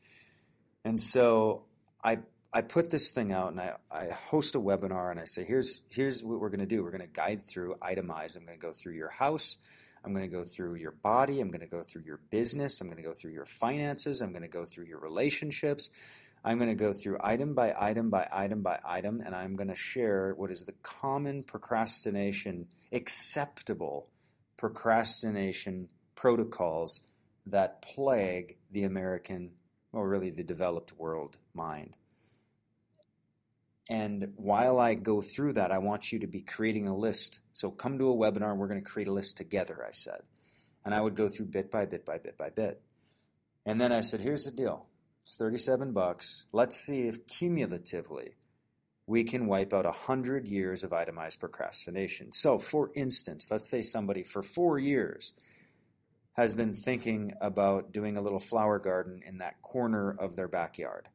and 0.84 1.00
so 1.00 1.66
I 2.02 2.18
I 2.52 2.62
put 2.62 2.90
this 2.90 3.12
thing 3.12 3.32
out 3.32 3.52
and 3.52 3.60
I, 3.60 3.74
I 3.90 4.06
host 4.10 4.54
a 4.54 4.60
webinar 4.60 5.10
and 5.10 5.20
I 5.20 5.24
say 5.24 5.44
here's 5.44 5.82
here's 5.90 6.22
what 6.22 6.40
we're 6.40 6.48
going 6.48 6.60
to 6.60 6.66
do. 6.66 6.82
We're 6.82 6.90
going 6.90 7.00
to 7.02 7.06
guide 7.06 7.42
through, 7.46 7.74
itemize. 7.82 8.36
I'm 8.36 8.46
going 8.46 8.58
to 8.58 8.66
go 8.66 8.72
through 8.72 8.94
your 8.94 9.10
house. 9.10 9.58
I'm 10.04 10.12
going 10.12 10.28
to 10.28 10.34
go 10.34 10.44
through 10.44 10.76
your 10.76 10.92
body. 10.92 11.40
I'm 11.40 11.50
going 11.50 11.60
to 11.60 11.66
go 11.66 11.82
through 11.82 12.02
your 12.02 12.20
business. 12.30 12.80
I'm 12.80 12.86
going 12.86 13.02
to 13.02 13.02
go 13.02 13.12
through 13.12 13.32
your 13.32 13.44
finances. 13.44 14.20
I'm 14.20 14.30
going 14.30 14.42
to 14.42 14.48
go 14.48 14.64
through 14.64 14.84
your 14.84 15.00
relationships. 15.00 15.90
I'm 16.44 16.58
going 16.58 16.70
to 16.70 16.76
go 16.76 16.92
through 16.92 17.18
item 17.20 17.54
by 17.54 17.74
item 17.76 18.08
by 18.08 18.28
item 18.30 18.62
by 18.62 18.78
item, 18.84 19.20
and 19.20 19.34
I'm 19.34 19.54
going 19.54 19.68
to 19.68 19.74
share 19.74 20.32
what 20.36 20.52
is 20.52 20.64
the 20.64 20.74
common 20.80 21.42
procrastination, 21.42 22.68
acceptable 22.92 24.08
procrastination 24.56 25.88
protocols 26.14 27.00
that 27.46 27.82
plague 27.82 28.58
the 28.70 28.84
American, 28.84 29.50
or 29.92 30.08
really 30.08 30.30
the 30.30 30.44
developed 30.44 30.96
world 30.96 31.36
mind. 31.52 31.96
And 33.88 34.32
while 34.36 34.80
I 34.80 34.94
go 34.94 35.20
through 35.22 35.54
that, 35.54 35.70
I 35.70 35.78
want 35.78 36.10
you 36.12 36.20
to 36.20 36.26
be 36.26 36.40
creating 36.40 36.88
a 36.88 36.96
list. 36.96 37.40
So 37.52 37.70
come 37.70 37.98
to 37.98 38.10
a 38.10 38.16
webinar 38.16 38.50
and 38.50 38.58
we're 38.58 38.68
going 38.68 38.82
to 38.82 38.90
create 38.90 39.08
a 39.08 39.12
list 39.12 39.36
together, 39.36 39.84
I 39.86 39.92
said. 39.92 40.20
And 40.84 40.94
I 40.94 41.00
would 41.00 41.14
go 41.14 41.28
through 41.28 41.46
bit 41.46 41.70
by 41.70 41.86
bit 41.86 42.04
by 42.04 42.18
bit 42.18 42.36
by 42.36 42.50
bit. 42.50 42.80
And 43.64 43.80
then 43.80 43.92
I 43.92 44.00
said, 44.00 44.20
here's 44.20 44.44
the 44.44 44.50
deal. 44.50 44.86
It's 45.22 45.36
37 45.36 45.92
bucks. 45.92 46.46
Let's 46.52 46.76
see 46.76 47.08
if 47.08 47.26
cumulatively 47.26 48.34
we 49.06 49.24
can 49.24 49.46
wipe 49.46 49.72
out 49.72 49.84
100 49.84 50.48
years 50.48 50.82
of 50.82 50.92
itemized 50.92 51.38
procrastination. 51.38 52.32
So, 52.32 52.58
for 52.58 52.90
instance, 52.94 53.50
let's 53.50 53.70
say 53.70 53.82
somebody 53.82 54.24
for 54.24 54.42
four 54.42 54.78
years 54.78 55.32
has 56.32 56.54
been 56.54 56.72
thinking 56.72 57.32
about 57.40 57.92
doing 57.92 58.16
a 58.16 58.20
little 58.20 58.40
flower 58.40 58.78
garden 58.78 59.22
in 59.24 59.38
that 59.38 59.62
corner 59.62 60.10
of 60.10 60.36
their 60.36 60.48
backyard. 60.48 61.08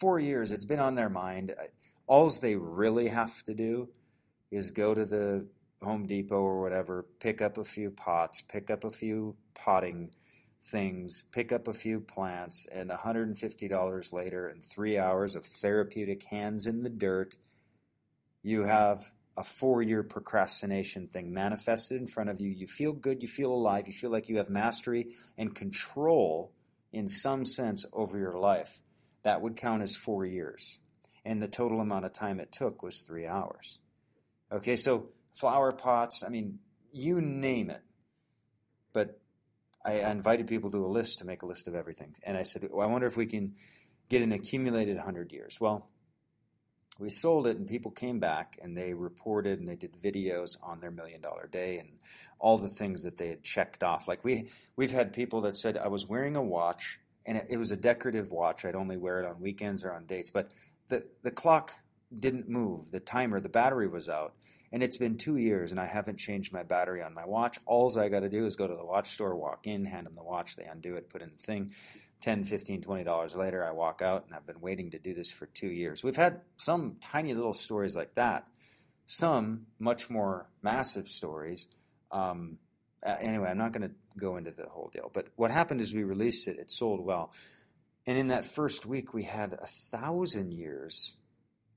Four 0.00 0.18
years, 0.18 0.50
it's 0.52 0.64
been 0.64 0.80
on 0.80 0.94
their 0.94 1.08
mind. 1.08 1.54
All 2.06 2.28
they 2.40 2.56
really 2.56 3.08
have 3.08 3.42
to 3.44 3.54
do 3.54 3.88
is 4.50 4.70
go 4.70 4.94
to 4.94 5.04
the 5.04 5.46
Home 5.82 6.06
Depot 6.06 6.40
or 6.40 6.60
whatever, 6.60 7.06
pick 7.20 7.42
up 7.42 7.58
a 7.58 7.64
few 7.64 7.90
pots, 7.90 8.42
pick 8.42 8.70
up 8.70 8.84
a 8.84 8.90
few 8.90 9.36
potting 9.54 10.10
things, 10.62 11.24
pick 11.32 11.52
up 11.52 11.68
a 11.68 11.72
few 11.72 12.00
plants, 12.00 12.66
and 12.70 12.90
$150 12.90 14.12
later 14.12 14.48
and 14.48 14.62
three 14.62 14.98
hours 14.98 15.34
of 15.34 15.44
therapeutic 15.44 16.24
hands 16.24 16.66
in 16.66 16.82
the 16.82 16.90
dirt, 16.90 17.34
you 18.42 18.64
have 18.64 19.12
a 19.36 19.42
four 19.42 19.82
year 19.82 20.02
procrastination 20.02 21.08
thing 21.08 21.32
manifested 21.32 22.00
in 22.00 22.06
front 22.06 22.30
of 22.30 22.40
you. 22.40 22.50
You 22.50 22.66
feel 22.66 22.92
good, 22.92 23.22
you 23.22 23.28
feel 23.28 23.52
alive, 23.52 23.86
you 23.86 23.92
feel 23.92 24.10
like 24.10 24.28
you 24.28 24.36
have 24.36 24.50
mastery 24.50 25.14
and 25.38 25.54
control 25.54 26.52
in 26.92 27.08
some 27.08 27.44
sense 27.44 27.86
over 27.92 28.18
your 28.18 28.38
life. 28.38 28.82
That 29.22 29.40
would 29.40 29.56
count 29.56 29.82
as 29.82 29.96
four 29.96 30.26
years. 30.26 30.80
And 31.24 31.40
the 31.40 31.48
total 31.48 31.80
amount 31.80 32.04
of 32.04 32.12
time 32.12 32.40
it 32.40 32.52
took 32.52 32.82
was 32.82 33.02
three 33.02 33.26
hours. 33.26 33.78
Okay, 34.50 34.76
so 34.76 35.08
flower 35.34 35.72
pots, 35.72 36.22
I 36.26 36.28
mean, 36.28 36.58
you 36.92 37.20
name 37.20 37.70
it. 37.70 37.82
But 38.92 39.20
I 39.84 40.10
invited 40.10 40.46
people 40.46 40.70
to 40.72 40.84
a 40.84 40.88
list 40.88 41.20
to 41.20 41.24
make 41.24 41.42
a 41.42 41.46
list 41.46 41.68
of 41.68 41.74
everything. 41.74 42.14
And 42.22 42.36
I 42.36 42.42
said, 42.42 42.68
well, 42.70 42.86
I 42.86 42.90
wonder 42.90 43.06
if 43.06 43.16
we 43.16 43.26
can 43.26 43.54
get 44.08 44.22
an 44.22 44.32
accumulated 44.32 44.96
100 44.96 45.32
years. 45.32 45.58
Well, 45.60 45.88
we 46.98 47.08
sold 47.08 47.46
it 47.46 47.56
and 47.56 47.66
people 47.66 47.90
came 47.90 48.20
back 48.20 48.58
and 48.62 48.76
they 48.76 48.92
reported 48.92 49.58
and 49.58 49.68
they 49.68 49.76
did 49.76 49.96
videos 50.02 50.56
on 50.62 50.80
their 50.80 50.90
million 50.90 51.20
dollar 51.20 51.46
day 51.46 51.78
and 51.78 51.88
all 52.38 52.58
the 52.58 52.68
things 52.68 53.02
that 53.04 53.16
they 53.16 53.28
had 53.28 53.42
checked 53.42 53.82
off 53.82 54.08
like 54.08 54.22
we 54.24 54.48
we've 54.76 54.90
had 54.90 55.12
people 55.12 55.40
that 55.40 55.56
said 55.56 55.76
i 55.78 55.88
was 55.88 56.06
wearing 56.06 56.36
a 56.36 56.42
watch 56.42 57.00
and 57.24 57.38
it, 57.38 57.46
it 57.50 57.56
was 57.56 57.70
a 57.70 57.76
decorative 57.76 58.30
watch 58.30 58.64
i'd 58.64 58.74
only 58.74 58.96
wear 58.96 59.20
it 59.20 59.26
on 59.26 59.40
weekends 59.40 59.84
or 59.84 59.92
on 59.92 60.04
dates 60.04 60.30
but 60.30 60.52
the 60.92 61.06
the 61.22 61.30
clock 61.30 61.72
didn't 62.16 62.48
move. 62.48 62.90
The 62.90 63.00
timer 63.00 63.40
the 63.40 63.48
battery 63.48 63.88
was 63.88 64.08
out 64.08 64.34
and 64.70 64.82
it's 64.82 64.98
been 64.98 65.16
two 65.16 65.36
years 65.36 65.70
and 65.70 65.80
i 65.80 65.86
haven't 65.86 66.18
changed 66.18 66.52
my 66.52 66.62
battery 66.62 67.02
on 67.02 67.14
my 67.14 67.24
watch. 67.24 67.58
All 67.64 67.98
i 67.98 68.08
got 68.08 68.20
to 68.20 68.28
do 68.28 68.44
is 68.44 68.56
go 68.56 68.68
to 68.68 68.74
the 68.74 68.84
watch 68.84 69.08
store 69.08 69.34
walk 69.34 69.66
in 69.66 69.86
hand 69.86 70.06
them 70.06 70.14
the 70.14 70.22
watch 70.22 70.54
they 70.54 70.64
undo 70.64 70.96
it 70.96 71.08
put 71.08 71.22
in 71.22 71.30
the 71.30 71.42
thing. 71.42 71.72
10 72.20 72.44
15 72.44 72.82
20 72.82 73.04
dollars 73.04 73.34
later 73.34 73.64
i 73.64 73.72
walk 73.72 74.02
out 74.02 74.26
and 74.26 74.34
i've 74.34 74.46
been 74.46 74.60
waiting 74.60 74.90
to 74.90 74.98
do 74.98 75.14
this 75.14 75.30
for 75.30 75.46
two 75.46 75.70
years. 75.70 76.04
We've 76.04 76.14
had 76.14 76.42
some 76.56 76.96
tiny 77.00 77.32
little 77.32 77.54
stories 77.54 77.96
like 77.96 78.14
that. 78.14 78.46
Some 79.06 79.66
much 79.78 80.10
more 80.10 80.46
massive 80.62 81.08
stories. 81.08 81.68
Um, 82.10 82.58
anyway 83.02 83.48
i'm 83.48 83.58
not 83.58 83.72
going 83.72 83.88
to 83.88 83.94
go 84.18 84.36
into 84.36 84.50
the 84.50 84.66
whole 84.68 84.90
deal 84.92 85.10
but 85.12 85.28
what 85.36 85.50
happened 85.50 85.80
is 85.80 85.94
we 85.94 86.04
released 86.04 86.48
it. 86.48 86.58
It 86.58 86.70
sold 86.70 87.02
well 87.02 87.32
and 88.06 88.18
in 88.18 88.28
that 88.28 88.44
first 88.44 88.86
week 88.86 89.14
we 89.14 89.22
had 89.22 89.52
a 89.52 89.66
thousand 89.66 90.52
years 90.52 91.16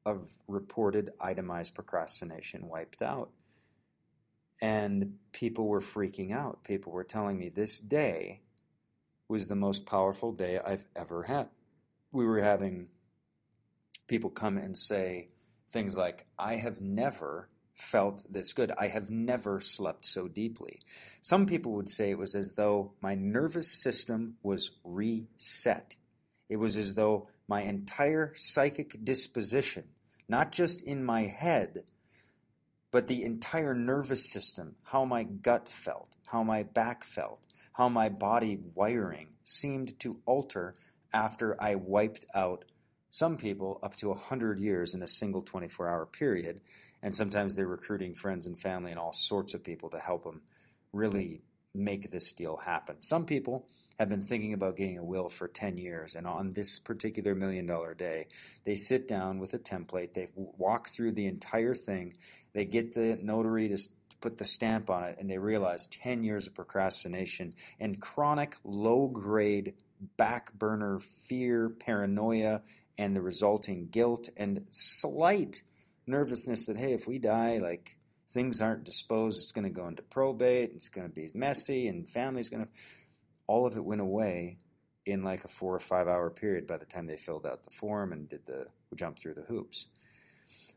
of 0.05 0.29
reported 0.47 1.11
itemized 1.19 1.73
procrastination 1.73 2.67
wiped 2.67 3.01
out 3.01 3.29
and 4.61 5.15
people 5.31 5.67
were 5.67 5.81
freaking 5.81 6.31
out 6.31 6.63
people 6.63 6.91
were 6.91 7.03
telling 7.03 7.37
me 7.37 7.49
this 7.49 7.79
day 7.79 8.41
was 9.27 9.47
the 9.47 9.55
most 9.55 9.85
powerful 9.85 10.31
day 10.31 10.59
I've 10.59 10.85
ever 10.95 11.23
had. 11.23 11.49
We 12.11 12.25
were 12.25 12.41
having 12.41 12.87
people 14.07 14.29
come 14.29 14.57
and 14.57 14.77
say 14.77 15.29
things 15.69 15.97
like, 15.97 16.25
I 16.37 16.55
have 16.55 16.79
never 16.79 17.49
felt 17.73 18.23
this 18.31 18.53
good. 18.53 18.71
I 18.77 18.87
have 18.87 19.09
never 19.09 19.59
slept 19.59 20.05
so 20.05 20.27
deeply. 20.27 20.79
Some 21.21 21.45
people 21.45 21.73
would 21.73 21.89
say 21.89 22.11
it 22.11 22.17
was 22.17 22.35
as 22.35 22.53
though 22.53 22.93
my 23.01 23.15
nervous 23.15 23.71
system 23.71 24.37
was 24.43 24.71
reset. 24.83 25.95
It 26.49 26.57
was 26.57 26.77
as 26.77 26.93
though 26.93 27.27
my 27.47 27.61
entire 27.61 28.33
psychic 28.35 29.03
disposition, 29.03 29.85
not 30.27 30.51
just 30.51 30.83
in 30.83 31.03
my 31.03 31.25
head, 31.25 31.83
but 32.91 33.07
the 33.07 33.23
entire 33.23 33.73
nervous 33.73 34.31
system, 34.31 34.75
how 34.83 35.05
my 35.05 35.23
gut 35.23 35.67
felt, 35.67 36.15
how 36.27 36.43
my 36.43 36.63
back 36.63 37.03
felt, 37.03 37.45
how 37.73 37.89
my 37.89 38.09
body 38.09 38.57
wiring 38.73 39.27
seemed 39.43 39.99
to 39.99 40.21
alter 40.25 40.75
after 41.13 41.61
I 41.61 41.75
wiped 41.75 42.25
out 42.33 42.65
some 43.09 43.37
people 43.37 43.79
up 43.81 43.95
to 43.97 44.09
100 44.09 44.59
years 44.59 44.93
in 44.93 45.01
a 45.01 45.07
single 45.07 45.41
24 45.41 45.89
hour 45.89 46.05
period. 46.05 46.61
And 47.01 47.13
sometimes 47.13 47.55
they're 47.55 47.67
recruiting 47.67 48.13
friends 48.13 48.47
and 48.47 48.57
family 48.59 48.91
and 48.91 48.99
all 48.99 49.13
sorts 49.13 49.53
of 49.53 49.63
people 49.63 49.89
to 49.91 49.99
help 49.99 50.23
them 50.23 50.41
really 50.91 51.43
make 51.73 52.11
this 52.11 52.33
deal 52.33 52.57
happen. 52.57 53.01
Some 53.01 53.25
people 53.25 53.67
have 53.99 54.09
been 54.09 54.21
thinking 54.21 54.53
about 54.53 54.75
getting 54.75 54.97
a 54.97 55.03
will 55.03 55.29
for 55.29 55.47
10 55.47 55.77
years, 55.77 56.15
and 56.15 56.27
on 56.27 56.49
this 56.49 56.79
particular 56.79 57.35
million 57.35 57.65
dollar 57.65 57.93
day, 57.93 58.27
they 58.63 58.75
sit 58.75 59.07
down 59.07 59.39
with 59.39 59.53
a 59.53 59.59
template, 59.59 60.13
they 60.13 60.27
walk 60.35 60.89
through 60.89 61.13
the 61.13 61.27
entire 61.27 61.73
thing, 61.73 62.15
they 62.53 62.65
get 62.65 62.93
the 62.93 63.17
notary 63.21 63.69
to 63.69 63.77
put 64.21 64.37
the 64.37 64.45
stamp 64.45 64.89
on 64.89 65.03
it 65.03 65.17
and 65.19 65.29
they 65.29 65.37
realize 65.37 65.87
10 65.87 66.23
years 66.23 66.47
of 66.47 66.53
procrastination 66.55 67.53
and 67.79 68.01
chronic 68.01 68.55
low 68.63 69.07
grade 69.07 69.73
back 70.17 70.53
burner 70.53 70.99
fear, 71.27 71.69
paranoia, 71.69 72.61
and 72.97 73.15
the 73.15 73.21
resulting 73.21 73.87
guilt 73.87 74.29
and 74.37 74.65
slight 74.71 75.61
nervousness 76.07 76.67
that, 76.67 76.77
hey, 76.77 76.93
if 76.93 77.07
we 77.07 77.19
die, 77.19 77.57
like 77.57 77.97
things 78.29 78.61
aren't 78.61 78.83
disposed, 78.83 79.41
it's 79.41 79.51
going 79.51 79.63
to 79.63 79.69
go 79.69 79.87
into 79.87 80.03
probate, 80.03 80.71
it's 80.75 80.89
going 80.89 81.07
to 81.07 81.13
be 81.13 81.29
messy, 81.33 81.87
and 81.87 82.09
family's 82.09 82.49
going 82.49 82.65
to. 82.65 82.71
All 83.47 83.65
of 83.65 83.77
it 83.77 83.83
went 83.83 84.01
away 84.01 84.57
in 85.05 85.23
like 85.23 85.43
a 85.43 85.47
four 85.47 85.75
or 85.75 85.79
five 85.79 86.07
hour 86.07 86.29
period 86.29 86.67
by 86.67 86.77
the 86.77 86.85
time 86.85 87.05
they 87.05 87.17
filled 87.17 87.45
out 87.45 87.63
the 87.63 87.69
form 87.69 88.11
and 88.11 88.27
did 88.27 88.45
the 88.45 88.67
jump 88.95 89.19
through 89.19 89.35
the 89.35 89.41
hoops. 89.41 89.87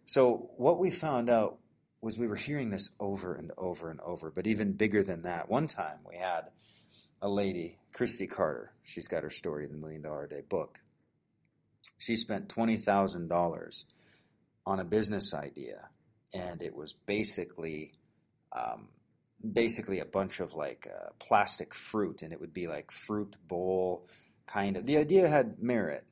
So, 0.05 0.51
what 0.57 0.79
we 0.79 0.91
found 0.91 1.31
out 1.31 1.59
was 2.01 2.17
we 2.17 2.29
were 2.29 2.37
hearing 2.37 2.71
this 2.71 2.91
over 3.01 3.35
and 3.35 3.53
over 3.59 3.91
and 3.91 4.01
over, 4.01 4.31
but 4.31 4.47
even 4.47 4.73
bigger 4.73 5.03
than 5.03 5.23
that. 5.23 5.49
One 5.51 5.67
time 5.67 5.99
we 6.07 6.17
had 6.17 6.51
a 7.21 7.29
lady, 7.29 7.79
Christy 7.93 8.27
Carter, 8.27 8.73
she's 8.83 9.09
got 9.09 9.23
her 9.23 9.31
story 9.31 9.65
in 9.65 9.73
the 9.73 9.79
Million 9.79 10.03
Dollar 10.03 10.27
Day 10.27 10.43
book. 10.49 10.79
She 11.99 12.17
spent 12.17 12.49
$20,000 12.49 13.85
on 14.67 14.81
a 14.81 14.85
business 14.85 15.35
idea, 15.35 15.89
and 16.33 16.63
it 16.63 16.75
was 16.75 16.93
basically. 16.93 17.93
Um, 18.53 18.89
basically 19.52 20.00
a 20.00 20.04
bunch 20.04 20.40
of 20.40 20.54
like 20.54 20.88
uh, 20.92 21.11
plastic 21.18 21.75
fruit, 21.75 22.23
and 22.23 22.33
it 22.33 22.40
would 22.40 22.54
be 22.54 22.66
like 22.66 22.90
fruit 22.90 23.37
bowl 23.47 24.07
kind 24.47 24.76
of. 24.76 24.87
The 24.87 24.99
idea 24.99 25.28
had 25.28 25.62
merit. 25.62 26.04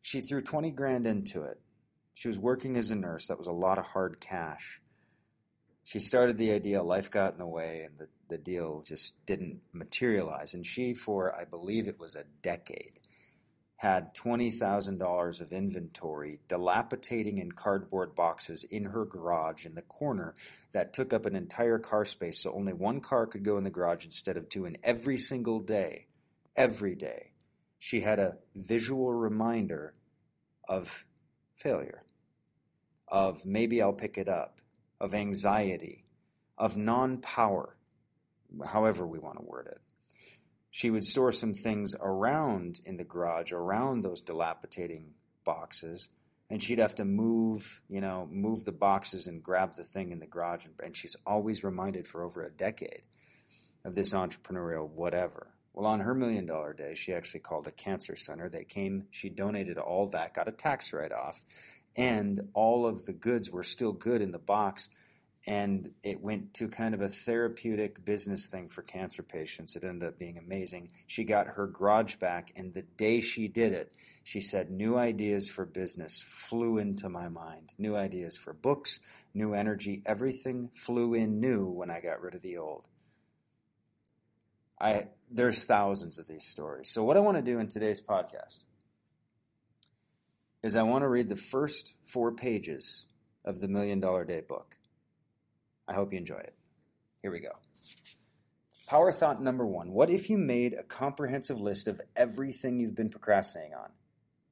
She 0.00 0.20
threw 0.20 0.40
20 0.40 0.70
grand 0.70 1.06
into 1.06 1.42
it. 1.42 1.60
She 2.14 2.28
was 2.28 2.38
working 2.38 2.76
as 2.76 2.90
a 2.90 2.96
nurse. 2.96 3.28
That 3.28 3.38
was 3.38 3.46
a 3.46 3.52
lot 3.52 3.78
of 3.78 3.86
hard 3.86 4.20
cash 4.20 4.80
she 5.84 5.98
started 5.98 6.36
the 6.36 6.52
idea, 6.52 6.82
life 6.82 7.10
got 7.10 7.32
in 7.32 7.38
the 7.38 7.46
way, 7.46 7.82
and 7.86 7.98
the, 7.98 8.08
the 8.28 8.38
deal 8.38 8.82
just 8.86 9.14
didn't 9.26 9.60
materialize. 9.72 10.54
And 10.54 10.64
she, 10.64 10.94
for 10.94 11.38
I 11.38 11.44
believe 11.44 11.88
it 11.88 11.98
was 11.98 12.14
a 12.14 12.24
decade, 12.40 13.00
had 13.82 14.14
$20,000 14.14 15.40
of 15.40 15.52
inventory 15.52 16.38
dilapidating 16.46 17.38
in 17.38 17.50
cardboard 17.50 18.14
boxes 18.14 18.62
in 18.62 18.84
her 18.84 19.04
garage 19.04 19.66
in 19.66 19.74
the 19.74 19.82
corner 19.82 20.36
that 20.70 20.92
took 20.92 21.12
up 21.12 21.26
an 21.26 21.34
entire 21.34 21.80
car 21.80 22.04
space. 22.04 22.38
So 22.38 22.52
only 22.52 22.74
one 22.74 23.00
car 23.00 23.26
could 23.26 23.42
go 23.42 23.58
in 23.58 23.64
the 23.64 23.70
garage 23.70 24.04
instead 24.04 24.36
of 24.36 24.48
two. 24.48 24.66
And 24.66 24.78
every 24.84 25.18
single 25.18 25.58
day, 25.58 26.06
every 26.54 26.94
day, 26.94 27.32
she 27.80 28.00
had 28.00 28.20
a 28.20 28.36
visual 28.54 29.12
reminder 29.12 29.94
of 30.68 31.04
failure, 31.56 32.02
of 33.08 33.44
maybe 33.44 33.82
I'll 33.82 33.92
pick 33.92 34.16
it 34.16 34.28
up, 34.28 34.60
of 35.00 35.12
anxiety, 35.12 36.04
of 36.56 36.76
non 36.76 37.18
power, 37.18 37.76
however 38.64 39.04
we 39.04 39.18
want 39.18 39.38
to 39.38 39.44
word 39.44 39.66
it. 39.72 39.80
She 40.74 40.90
would 40.90 41.04
store 41.04 41.32
some 41.32 41.52
things 41.52 41.94
around 42.00 42.80
in 42.86 42.96
the 42.96 43.04
garage, 43.04 43.52
around 43.52 44.00
those 44.00 44.22
dilapidating 44.22 45.12
boxes, 45.44 46.08
and 46.48 46.62
she'd 46.62 46.78
have 46.78 46.94
to 46.94 47.04
move, 47.04 47.82
you 47.90 48.00
know, 48.00 48.26
move 48.32 48.64
the 48.64 48.72
boxes 48.72 49.26
and 49.26 49.42
grab 49.42 49.76
the 49.76 49.84
thing 49.84 50.12
in 50.12 50.18
the 50.18 50.26
garage. 50.26 50.64
And, 50.64 50.74
and 50.82 50.96
she's 50.96 51.14
always 51.26 51.62
reminded 51.62 52.08
for 52.08 52.24
over 52.24 52.42
a 52.42 52.50
decade 52.50 53.02
of 53.84 53.94
this 53.94 54.14
entrepreneurial 54.14 54.88
whatever. 54.88 55.48
Well, 55.74 55.86
on 55.86 56.00
her 56.00 56.14
million 56.14 56.46
dollar 56.46 56.72
day, 56.72 56.94
she 56.94 57.12
actually 57.12 57.40
called 57.40 57.68
a 57.68 57.72
cancer 57.72 58.16
center. 58.16 58.48
They 58.48 58.64
came, 58.64 59.04
she 59.10 59.28
donated 59.28 59.76
all 59.76 60.08
that, 60.08 60.32
got 60.32 60.48
a 60.48 60.52
tax 60.52 60.94
write 60.94 61.12
off, 61.12 61.44
and 61.96 62.40
all 62.54 62.86
of 62.86 63.04
the 63.04 63.12
goods 63.12 63.50
were 63.50 63.62
still 63.62 63.92
good 63.92 64.22
in 64.22 64.32
the 64.32 64.38
box 64.38 64.88
and 65.46 65.92
it 66.04 66.20
went 66.20 66.54
to 66.54 66.68
kind 66.68 66.94
of 66.94 67.00
a 67.00 67.08
therapeutic 67.08 68.04
business 68.04 68.48
thing 68.48 68.68
for 68.68 68.82
cancer 68.82 69.24
patients. 69.24 69.74
It 69.74 69.82
ended 69.82 70.08
up 70.08 70.18
being 70.18 70.38
amazing. 70.38 70.90
She 71.08 71.24
got 71.24 71.48
her 71.48 71.66
garage 71.66 72.14
back, 72.16 72.52
and 72.54 72.72
the 72.72 72.82
day 72.82 73.20
she 73.20 73.48
did 73.48 73.72
it, 73.72 73.92
she 74.22 74.40
said, 74.40 74.70
New 74.70 74.96
ideas 74.96 75.48
for 75.48 75.66
business 75.66 76.22
flew 76.22 76.78
into 76.78 77.08
my 77.08 77.28
mind. 77.28 77.72
New 77.76 77.96
ideas 77.96 78.36
for 78.36 78.52
books, 78.52 79.00
new 79.34 79.52
energy. 79.52 80.02
Everything 80.06 80.70
flew 80.74 81.14
in 81.14 81.40
new 81.40 81.66
when 81.66 81.90
I 81.90 82.00
got 82.00 82.20
rid 82.20 82.34
of 82.34 82.42
the 82.42 82.58
old. 82.58 82.86
I, 84.80 85.08
there's 85.30 85.64
thousands 85.64 86.18
of 86.18 86.26
these 86.26 86.44
stories. 86.44 86.88
So, 86.88 87.02
what 87.02 87.16
I 87.16 87.20
want 87.20 87.36
to 87.36 87.42
do 87.42 87.58
in 87.58 87.68
today's 87.68 88.02
podcast 88.02 88.60
is 90.62 90.76
I 90.76 90.82
want 90.82 91.02
to 91.02 91.08
read 91.08 91.28
the 91.28 91.36
first 91.36 91.94
four 92.04 92.32
pages 92.32 93.06
of 93.44 93.58
the 93.58 93.68
Million 93.68 93.98
Dollar 93.98 94.24
Day 94.24 94.40
book. 94.40 94.76
I 95.88 95.94
hope 95.94 96.12
you 96.12 96.18
enjoy 96.18 96.38
it. 96.38 96.54
Here 97.22 97.30
we 97.30 97.40
go. 97.40 97.52
Power 98.88 99.12
thought 99.12 99.40
number 99.40 99.66
one 99.66 99.92
What 99.92 100.10
if 100.10 100.28
you 100.28 100.38
made 100.38 100.74
a 100.74 100.82
comprehensive 100.82 101.60
list 101.60 101.88
of 101.88 102.00
everything 102.16 102.78
you've 102.78 102.94
been 102.94 103.08
procrastinating 103.08 103.74
on? 103.74 103.90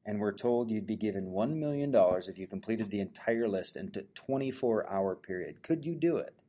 And 0.06 0.18
were 0.18 0.32
told 0.32 0.70
you'd 0.70 0.86
be 0.86 0.96
given 0.96 1.26
$1 1.26 1.56
million 1.56 1.94
if 1.94 2.38
you 2.38 2.46
completed 2.46 2.90
the 2.90 3.00
entire 3.00 3.46
list 3.46 3.76
in 3.76 3.92
a 3.94 4.02
24 4.14 4.88
hour 4.90 5.14
period. 5.14 5.62
Could 5.62 5.84
you 5.84 5.94
do 5.94 6.16
it? 6.16 6.42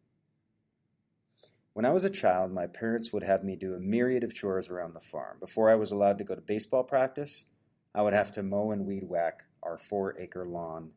When 1.73 1.85
I 1.85 1.91
was 1.91 2.05
a 2.05 2.09
child, 2.09 2.51
my 2.51 2.67
parents 2.67 3.11
would 3.11 3.23
have 3.23 3.43
me 3.43 3.55
do 3.55 3.73
a 3.73 3.79
myriad 3.79 4.23
of 4.23 4.33
chores 4.33 4.69
around 4.69 4.93
the 4.93 4.99
farm. 4.99 5.37
Before 5.39 5.69
I 5.69 5.75
was 5.75 5.91
allowed 5.91 6.17
to 6.17 6.23
go 6.23 6.35
to 6.35 6.41
baseball 6.41 6.83
practice, 6.83 7.45
I 7.93 8.01
would 8.01 8.13
have 8.13 8.31
to 8.33 8.43
mow 8.43 8.71
and 8.71 8.85
weed 8.85 9.03
whack 9.03 9.43
our 9.63 9.77
four 9.77 10.19
acre 10.19 10.45
lawn 10.45 10.91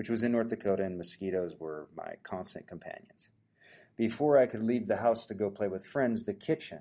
which 0.00 0.08
was 0.08 0.22
in 0.22 0.32
North 0.32 0.48
Dakota, 0.48 0.82
and 0.82 0.96
mosquitoes 0.96 1.56
were 1.60 1.86
my 1.94 2.14
constant 2.22 2.66
companions. 2.66 3.28
Before 3.98 4.38
I 4.38 4.46
could 4.46 4.62
leave 4.62 4.86
the 4.86 4.96
house 4.96 5.26
to 5.26 5.34
go 5.34 5.50
play 5.50 5.68
with 5.68 5.84
friends, 5.84 6.24
the 6.24 6.32
kitchen 6.32 6.80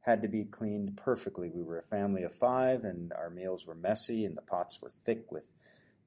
had 0.00 0.20
to 0.20 0.28
be 0.28 0.44
cleaned 0.44 0.94
perfectly. 0.94 1.48
We 1.48 1.62
were 1.62 1.78
a 1.78 1.82
family 1.82 2.22
of 2.22 2.34
five, 2.34 2.84
and 2.84 3.14
our 3.14 3.30
meals 3.30 3.66
were 3.66 3.74
messy, 3.74 4.26
and 4.26 4.36
the 4.36 4.42
pots 4.42 4.82
were 4.82 4.90
thick 4.90 5.32
with 5.32 5.46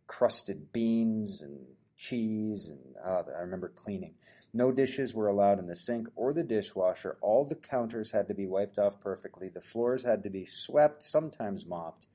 crusted 0.05 0.71
beans 0.71 1.41
and 1.41 1.57
cheese, 1.97 2.69
and 2.69 2.97
uh, 3.03 3.23
I 3.35 3.39
remember 3.39 3.69
cleaning. 3.69 4.13
No 4.53 4.71
dishes 4.71 5.11
were 5.11 5.29
allowed 5.29 5.57
in 5.57 5.65
the 5.65 5.75
sink 5.75 6.07
or 6.15 6.33
the 6.33 6.43
dishwasher. 6.43 7.17
All 7.21 7.45
the 7.45 7.55
counters 7.55 8.11
had 8.11 8.27
to 8.27 8.35
be 8.35 8.45
wiped 8.45 8.77
off 8.77 9.01
perfectly. 9.01 9.49
The 9.49 9.59
floors 9.59 10.03
had 10.03 10.21
to 10.21 10.29
be 10.29 10.45
swept, 10.45 11.01
sometimes 11.01 11.65
mopped. 11.65 12.05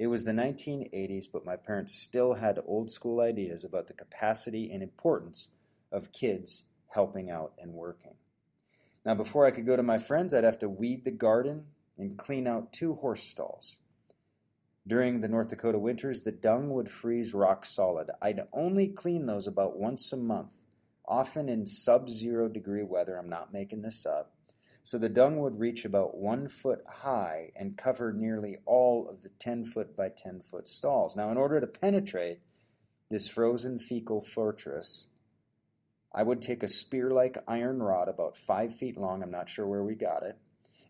It 0.00 0.06
was 0.06 0.24
the 0.24 0.32
1980s, 0.32 1.26
but 1.30 1.44
my 1.44 1.56
parents 1.56 1.94
still 1.94 2.32
had 2.32 2.58
old 2.66 2.90
school 2.90 3.20
ideas 3.20 3.66
about 3.66 3.86
the 3.86 3.92
capacity 3.92 4.72
and 4.72 4.82
importance 4.82 5.48
of 5.92 6.10
kids 6.10 6.64
helping 6.88 7.30
out 7.30 7.52
and 7.60 7.74
working. 7.74 8.14
Now, 9.04 9.14
before 9.14 9.44
I 9.44 9.50
could 9.50 9.66
go 9.66 9.76
to 9.76 9.82
my 9.82 9.98
friends, 9.98 10.32
I'd 10.32 10.42
have 10.42 10.58
to 10.60 10.70
weed 10.70 11.04
the 11.04 11.10
garden 11.10 11.66
and 11.98 12.16
clean 12.16 12.46
out 12.46 12.72
two 12.72 12.94
horse 12.94 13.22
stalls. 13.22 13.76
During 14.86 15.20
the 15.20 15.28
North 15.28 15.50
Dakota 15.50 15.78
winters, 15.78 16.22
the 16.22 16.32
dung 16.32 16.70
would 16.70 16.90
freeze 16.90 17.34
rock 17.34 17.66
solid. 17.66 18.08
I'd 18.22 18.46
only 18.54 18.88
clean 18.88 19.26
those 19.26 19.46
about 19.46 19.78
once 19.78 20.14
a 20.14 20.16
month, 20.16 20.54
often 21.04 21.50
in 21.50 21.66
sub 21.66 22.08
zero 22.08 22.48
degree 22.48 22.84
weather. 22.84 23.18
I'm 23.18 23.28
not 23.28 23.52
making 23.52 23.82
this 23.82 24.06
up 24.06 24.32
so 24.82 24.98
the 24.98 25.08
dung 25.08 25.38
would 25.40 25.58
reach 25.58 25.84
about 25.84 26.16
one 26.16 26.48
foot 26.48 26.82
high 26.88 27.52
and 27.54 27.76
cover 27.76 28.12
nearly 28.12 28.58
all 28.64 29.08
of 29.08 29.22
the 29.22 29.28
10 29.28 29.64
foot 29.64 29.96
by 29.96 30.08
10 30.08 30.40
foot 30.40 30.68
stalls. 30.68 31.16
Now, 31.16 31.30
in 31.30 31.36
order 31.36 31.60
to 31.60 31.66
penetrate 31.66 32.40
this 33.10 33.28
frozen 33.28 33.78
fecal 33.78 34.20
fortress, 34.20 35.08
I 36.12 36.22
would 36.22 36.40
take 36.40 36.62
a 36.62 36.68
spear 36.68 37.10
like 37.10 37.38
iron 37.46 37.82
rod 37.82 38.08
about 38.08 38.36
five 38.36 38.74
feet 38.74 38.96
long, 38.96 39.22
I'm 39.22 39.30
not 39.30 39.48
sure 39.48 39.66
where 39.66 39.84
we 39.84 39.94
got 39.94 40.22
it, 40.22 40.38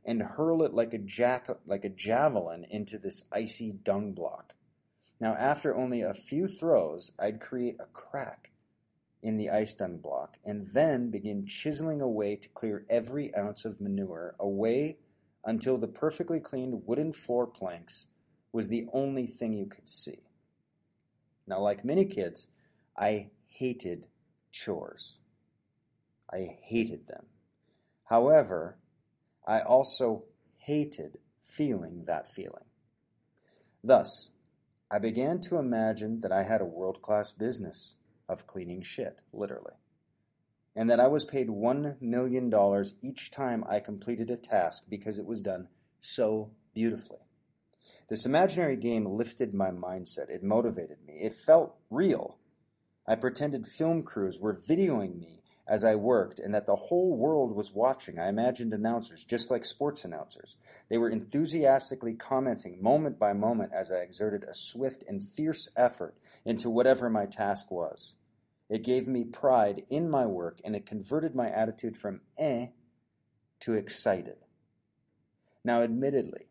and 0.04 0.22
hurl 0.22 0.62
it 0.62 0.72
like 0.72 0.94
a, 0.94 0.98
jack, 0.98 1.48
like 1.66 1.84
a 1.84 1.90
javelin 1.90 2.64
into 2.70 2.98
this 2.98 3.24
icy 3.32 3.72
dung 3.72 4.12
block. 4.12 4.54
Now, 5.20 5.34
after 5.34 5.74
only 5.74 6.00
a 6.00 6.14
few 6.14 6.46
throws, 6.46 7.12
I'd 7.18 7.40
create 7.40 7.76
a 7.78 7.86
crack 7.92 8.49
in 9.22 9.36
the 9.36 9.50
ice 9.50 9.74
dung 9.74 9.98
block, 9.98 10.36
and 10.44 10.66
then 10.72 11.10
begin 11.10 11.46
chiseling 11.46 12.00
away 12.00 12.36
to 12.36 12.48
clear 12.50 12.84
every 12.88 13.34
ounce 13.36 13.64
of 13.64 13.80
manure 13.80 14.34
away 14.38 14.96
until 15.44 15.76
the 15.76 15.88
perfectly 15.88 16.40
cleaned 16.40 16.82
wooden 16.86 17.12
floor 17.12 17.46
planks 17.46 18.06
was 18.52 18.68
the 18.68 18.86
only 18.92 19.26
thing 19.26 19.52
you 19.52 19.66
could 19.66 19.88
see. 19.88 20.26
Now, 21.46 21.60
like 21.60 21.84
many 21.84 22.04
kids, 22.04 22.48
I 22.96 23.30
hated 23.46 24.06
chores. 24.50 25.18
I 26.32 26.58
hated 26.62 27.06
them. 27.06 27.26
However, 28.04 28.78
I 29.46 29.60
also 29.60 30.24
hated 30.56 31.18
feeling 31.42 32.04
that 32.06 32.32
feeling. 32.32 32.64
Thus, 33.82 34.30
I 34.90 34.98
began 34.98 35.40
to 35.42 35.58
imagine 35.58 36.20
that 36.20 36.32
I 36.32 36.42
had 36.42 36.60
a 36.60 36.66
world 36.66 37.00
class 37.02 37.32
business 37.32 37.94
of 38.30 38.46
cleaning 38.46 38.82
shit, 38.82 39.22
literally. 39.32 39.74
And 40.76 40.88
that 40.88 41.00
I 41.00 41.08
was 41.08 41.24
paid 41.24 41.48
$1 41.48 42.00
million 42.00 42.84
each 43.02 43.30
time 43.30 43.64
I 43.68 43.80
completed 43.80 44.30
a 44.30 44.36
task 44.36 44.84
because 44.88 45.18
it 45.18 45.26
was 45.26 45.42
done 45.42 45.68
so 46.00 46.52
beautifully. 46.72 47.18
This 48.08 48.26
imaginary 48.26 48.76
game 48.76 49.04
lifted 49.04 49.52
my 49.52 49.70
mindset. 49.70 50.30
It 50.30 50.42
motivated 50.42 50.98
me. 51.06 51.14
It 51.22 51.34
felt 51.34 51.76
real. 51.90 52.38
I 53.06 53.16
pretended 53.16 53.66
film 53.66 54.02
crews 54.02 54.38
were 54.38 54.54
videoing 54.54 55.18
me 55.18 55.40
as 55.70 55.84
I 55.84 55.94
worked 55.94 56.40
and 56.40 56.52
that 56.52 56.66
the 56.66 56.74
whole 56.74 57.16
world 57.16 57.54
was 57.54 57.72
watching. 57.72 58.18
I 58.18 58.28
imagined 58.28 58.72
announcers, 58.74 59.24
just 59.24 59.50
like 59.50 59.64
sports 59.64 60.04
announcers. 60.04 60.56
They 60.88 60.98
were 60.98 61.08
enthusiastically 61.08 62.14
commenting 62.14 62.82
moment 62.82 63.18
by 63.18 63.32
moment 63.32 63.72
as 63.72 63.92
I 63.92 63.98
exerted 63.98 64.42
a 64.42 64.54
swift 64.54 65.04
and 65.06 65.22
fierce 65.22 65.68
effort 65.76 66.16
into 66.44 66.68
whatever 66.68 67.08
my 67.08 67.26
task 67.26 67.70
was. 67.70 68.16
It 68.70 68.84
gave 68.84 69.08
me 69.08 69.24
pride 69.24 69.82
in 69.90 70.08
my 70.08 70.24
work 70.24 70.60
and 70.64 70.76
it 70.76 70.86
converted 70.86 71.34
my 71.34 71.50
attitude 71.50 71.96
from 71.96 72.20
eh 72.38 72.68
to 73.60 73.74
excited. 73.74 74.36
Now, 75.64 75.82
admittedly, 75.82 76.46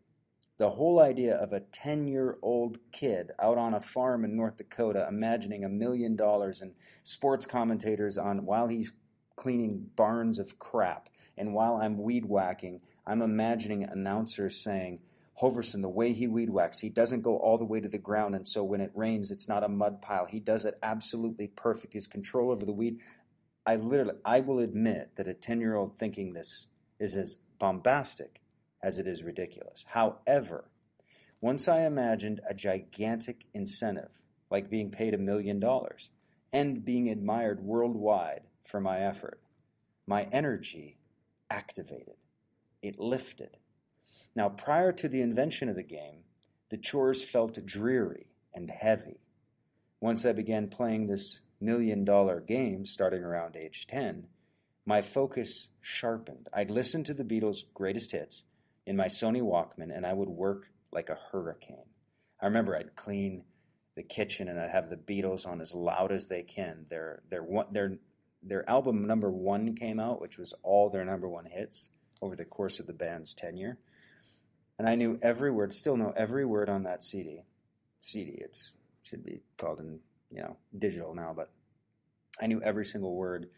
the 0.58 0.72
whole 0.72 1.00
idea 1.00 1.36
of 1.36 1.54
a 1.54 1.62
10 1.62 2.08
year 2.08 2.38
old 2.42 2.78
kid 2.92 3.32
out 3.40 3.58
on 3.58 3.74
a 3.74 3.80
farm 3.80 4.26
in 4.26 4.36
North 4.36 4.58
Dakota 4.58 5.08
imagining 5.10 5.64
a 5.64 5.70
million 5.70 6.18
dollars 6.18 6.62
and 6.62 6.76
sports 7.04 7.46
commentators 7.46 8.18
on 8.18 8.46
while 8.46 8.68
he's 8.68 8.92
cleaning 9.38 9.90
barns 9.96 10.38
of 10.38 10.60
crap. 10.60 11.08
And 11.38 11.54
while 11.54 11.78
I'm 11.78 11.98
weed 11.98 12.26
whacking, 12.26 12.82
I'm 13.08 13.22
imagining 13.22 13.84
announcers 13.84 14.62
saying, 14.62 15.00
Hoverson, 15.42 15.82
the 15.82 15.90
way 15.90 16.12
he 16.12 16.28
weed 16.28 16.50
whacks, 16.50 16.80
he 16.80 16.90
doesn't 16.90 17.22
go 17.22 17.38
all 17.38 17.58
the 17.58 17.66
way 17.66 17.80
to 17.80 17.88
the 17.88 17.98
ground, 17.98 18.36
and 18.36 18.48
so 18.48 18.64
when 18.64 18.82
it 18.82 18.92
rains, 18.94 19.32
it's 19.32 19.48
not 19.48 19.64
a 19.64 19.70
mud 19.70 20.02
pile. 20.02 20.26
He 20.26 20.40
does 20.40 20.66
it 20.66 20.78
absolutely 20.84 21.48
perfect. 21.48 21.94
His 21.94 22.08
control 22.08 22.52
over 22.52 22.66
the 22.66 22.74
weed. 22.74 23.00
I 23.66 23.78
literally, 23.78 24.20
I 24.26 24.42
will 24.42 24.60
admit 24.60 25.12
that 25.16 25.28
a 25.28 25.34
10 25.34 25.62
year 25.62 25.76
old 25.76 25.98
thinking 25.98 26.34
this 26.34 26.68
is 27.00 27.16
as 27.16 27.38
bombastic 27.58 28.42
as 28.82 29.00
it 29.00 29.08
is 29.08 29.24
ridiculous. 29.24 29.86
However, 29.88 30.70
once 31.42 31.68
I 31.68 31.86
imagined 31.86 32.42
a 32.50 32.54
gigantic 32.54 33.46
incentive, 33.54 34.10
like 34.50 34.70
being 34.70 34.92
paid 34.92 35.14
a 35.14 35.18
million 35.18 35.60
dollars, 35.60 36.12
and 36.52 36.84
being 36.84 37.10
admired 37.10 37.64
worldwide 37.64 38.42
for 38.64 38.82
my 38.82 39.00
effort. 39.00 39.40
My 40.08 40.24
energy 40.32 40.98
activated, 41.50 42.16
it 42.82 43.00
lifted. 43.00 43.58
Now, 44.36 44.50
prior 44.50 44.92
to 44.94 45.08
the 45.08 45.22
invention 45.22 45.70
of 45.70 45.76
the 45.76 45.84
game, 45.84 46.24
the 46.70 46.78
chores 46.78 47.24
felt 47.24 47.66
dreary 47.66 48.28
and 48.54 48.70
heavy. 48.70 49.22
Once 50.02 50.26
I 50.26 50.32
began 50.32 50.70
playing 50.70 51.08
this 51.08 51.40
million 51.60 52.06
dollar 52.06 52.40
game 52.40 52.86
starting 52.86 53.24
around 53.24 53.56
age 53.56 53.86
10, 53.88 54.28
my 54.86 55.02
focus 55.02 55.70
sharpened. 55.82 56.48
I'd 56.54 56.72
listen 56.72 57.04
to 57.06 57.14
the 57.14 57.24
Beatles' 57.24 57.64
greatest 57.74 58.12
hits 58.12 58.44
in 58.86 58.96
my 58.96 59.08
Sony 59.08 59.42
Walkman 59.42 59.96
and 59.96 60.06
I 60.06 60.14
would 60.14 60.30
work 60.30 60.72
like 60.92 61.10
a 61.10 61.20
hurricane. 61.32 61.86
I 62.42 62.46
remember 62.46 62.76
I'd 62.76 62.96
clean 62.96 63.44
the 63.96 64.04
kitchen 64.04 64.48
and 64.48 64.60
I'd 64.60 64.72
have 64.72 64.90
the 64.90 64.96
Beatles 64.96 65.46
on 65.46 65.62
as 65.62 65.76
loud 65.76 66.12
as 66.12 66.28
they 66.28 66.44
can. 66.44 66.86
Their 66.90 67.22
their 67.30 67.46
their 67.72 67.98
their 68.42 68.70
album 68.70 69.06
number 69.06 69.30
one 69.30 69.76
came 69.76 70.00
out, 70.00 70.22
which 70.22 70.38
was 70.38 70.54
all 70.64 70.90
their 70.90 71.04
number 71.04 71.28
one 71.28 71.46
hits 71.46 71.90
over 72.22 72.36
the 72.36 72.46
course 72.46 72.80
of 72.80 72.88
the 72.88 72.94
band's 72.94 73.34
tenure. 73.34 73.78
And 74.80 74.88
I 74.88 74.96
knew 74.96 75.20
every 75.22 75.52
word, 75.52 75.74
still 75.74 75.98
know 75.98 76.14
every 76.16 76.46
word 76.46 76.70
on 76.70 76.84
that 76.84 77.04
CD. 77.04 77.44
CD, 78.00 78.32
it 78.32 78.58
should 79.04 79.26
be 79.26 79.42
called 79.58 79.82
in, 79.82 80.00
you 80.32 80.42
know, 80.42 80.56
digital 80.78 81.14
now, 81.14 81.34
but 81.36 81.52
I 82.42 82.48
knew 82.48 82.62
every 82.62 82.86
single 82.86 83.14
word. 83.14 83.50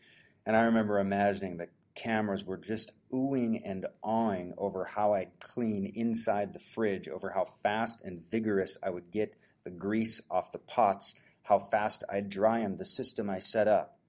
And 0.48 0.56
I 0.56 0.62
remember 0.62 0.98
imagining 0.98 1.58
the 1.58 1.68
cameras 1.94 2.44
were 2.44 2.58
just 2.58 2.92
oohing 3.14 3.62
and 3.64 3.86
awing 4.02 4.56
over 4.58 4.84
how 4.84 5.14
I'd 5.14 5.40
clean 5.40 5.94
inside 5.96 6.54
the 6.54 6.60
fridge, 6.60 7.08
over 7.08 7.30
how 7.30 7.46
fast 7.46 8.02
and 8.02 8.20
vigorous 8.20 8.78
I 8.82 8.90
would 8.90 9.12
get 9.12 9.36
the 9.64 9.70
grease 9.70 10.22
off 10.32 10.52
the 10.52 10.58
pots, 10.58 11.14
how 11.44 11.60
fast 11.60 12.04
I'd 12.10 12.30
dry 12.30 12.62
them, 12.62 12.78
the 12.78 12.86
system 12.86 13.30
I 13.30 13.38
set 13.38 13.68
up. 13.68 14.00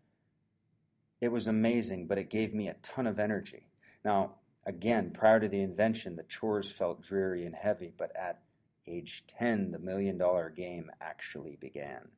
It 1.21 1.29
was 1.29 1.47
amazing, 1.47 2.07
but 2.07 2.17
it 2.17 2.31
gave 2.31 2.55
me 2.55 2.69
a 2.69 2.77
ton 2.83 3.07
of 3.07 3.21
energy. 3.21 3.69
Now, 4.03 4.37
again, 4.65 5.11
prior 5.11 5.41
to 5.41 5.49
the 5.49 5.61
invention, 5.61 6.17
the 6.17 6.23
chores 6.25 6.71
felt 6.71 7.03
dreary 7.03 7.45
and 7.45 7.55
heavy, 7.55 7.93
but 7.97 8.15
at 8.17 8.41
age 8.87 9.25
10, 9.39 9.71
the 9.71 9.79
million 9.79 10.19
dollar 10.19 10.51
game 10.51 10.91
actually 11.01 11.57
began. 11.61 12.09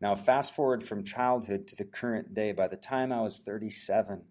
Now, 0.00 0.14
fast 0.14 0.54
forward 0.54 0.82
from 0.82 1.04
childhood 1.04 1.68
to 1.68 1.76
the 1.76 1.84
current 1.84 2.34
day, 2.34 2.52
by 2.52 2.68
the 2.68 2.76
time 2.76 3.12
I 3.12 3.20
was 3.20 3.40
37, 3.40 4.22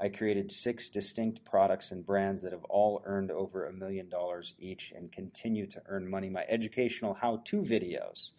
I 0.00 0.08
created 0.08 0.50
six 0.50 0.90
distinct 0.90 1.44
products 1.44 1.92
and 1.92 2.04
brands 2.04 2.42
that 2.42 2.52
have 2.52 2.64
all 2.64 3.02
earned 3.04 3.30
over 3.30 3.66
a 3.66 3.72
million 3.72 4.08
dollars 4.08 4.54
each 4.58 4.92
and 4.94 5.12
continue 5.12 5.66
to 5.68 5.82
earn 5.86 6.10
money. 6.10 6.28
My 6.28 6.44
educational 6.48 7.14
how 7.14 7.42
to 7.44 7.62
videos 7.62 8.32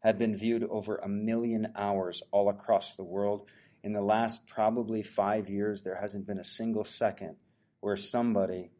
have 0.00 0.18
been 0.18 0.36
viewed 0.36 0.64
over 0.64 0.96
a 0.96 1.08
million 1.08 1.72
hours 1.74 2.22
all 2.30 2.48
across 2.50 2.96
the 2.96 3.04
world. 3.04 3.46
In 3.82 3.92
the 3.92 4.02
last 4.02 4.46
probably 4.46 5.02
five 5.02 5.48
years, 5.48 5.82
there 5.82 5.96
hasn't 5.96 6.26
been 6.26 6.38
a 6.38 6.44
single 6.44 6.84
second 6.84 7.36
where 7.80 7.96
somebody, 7.96 8.70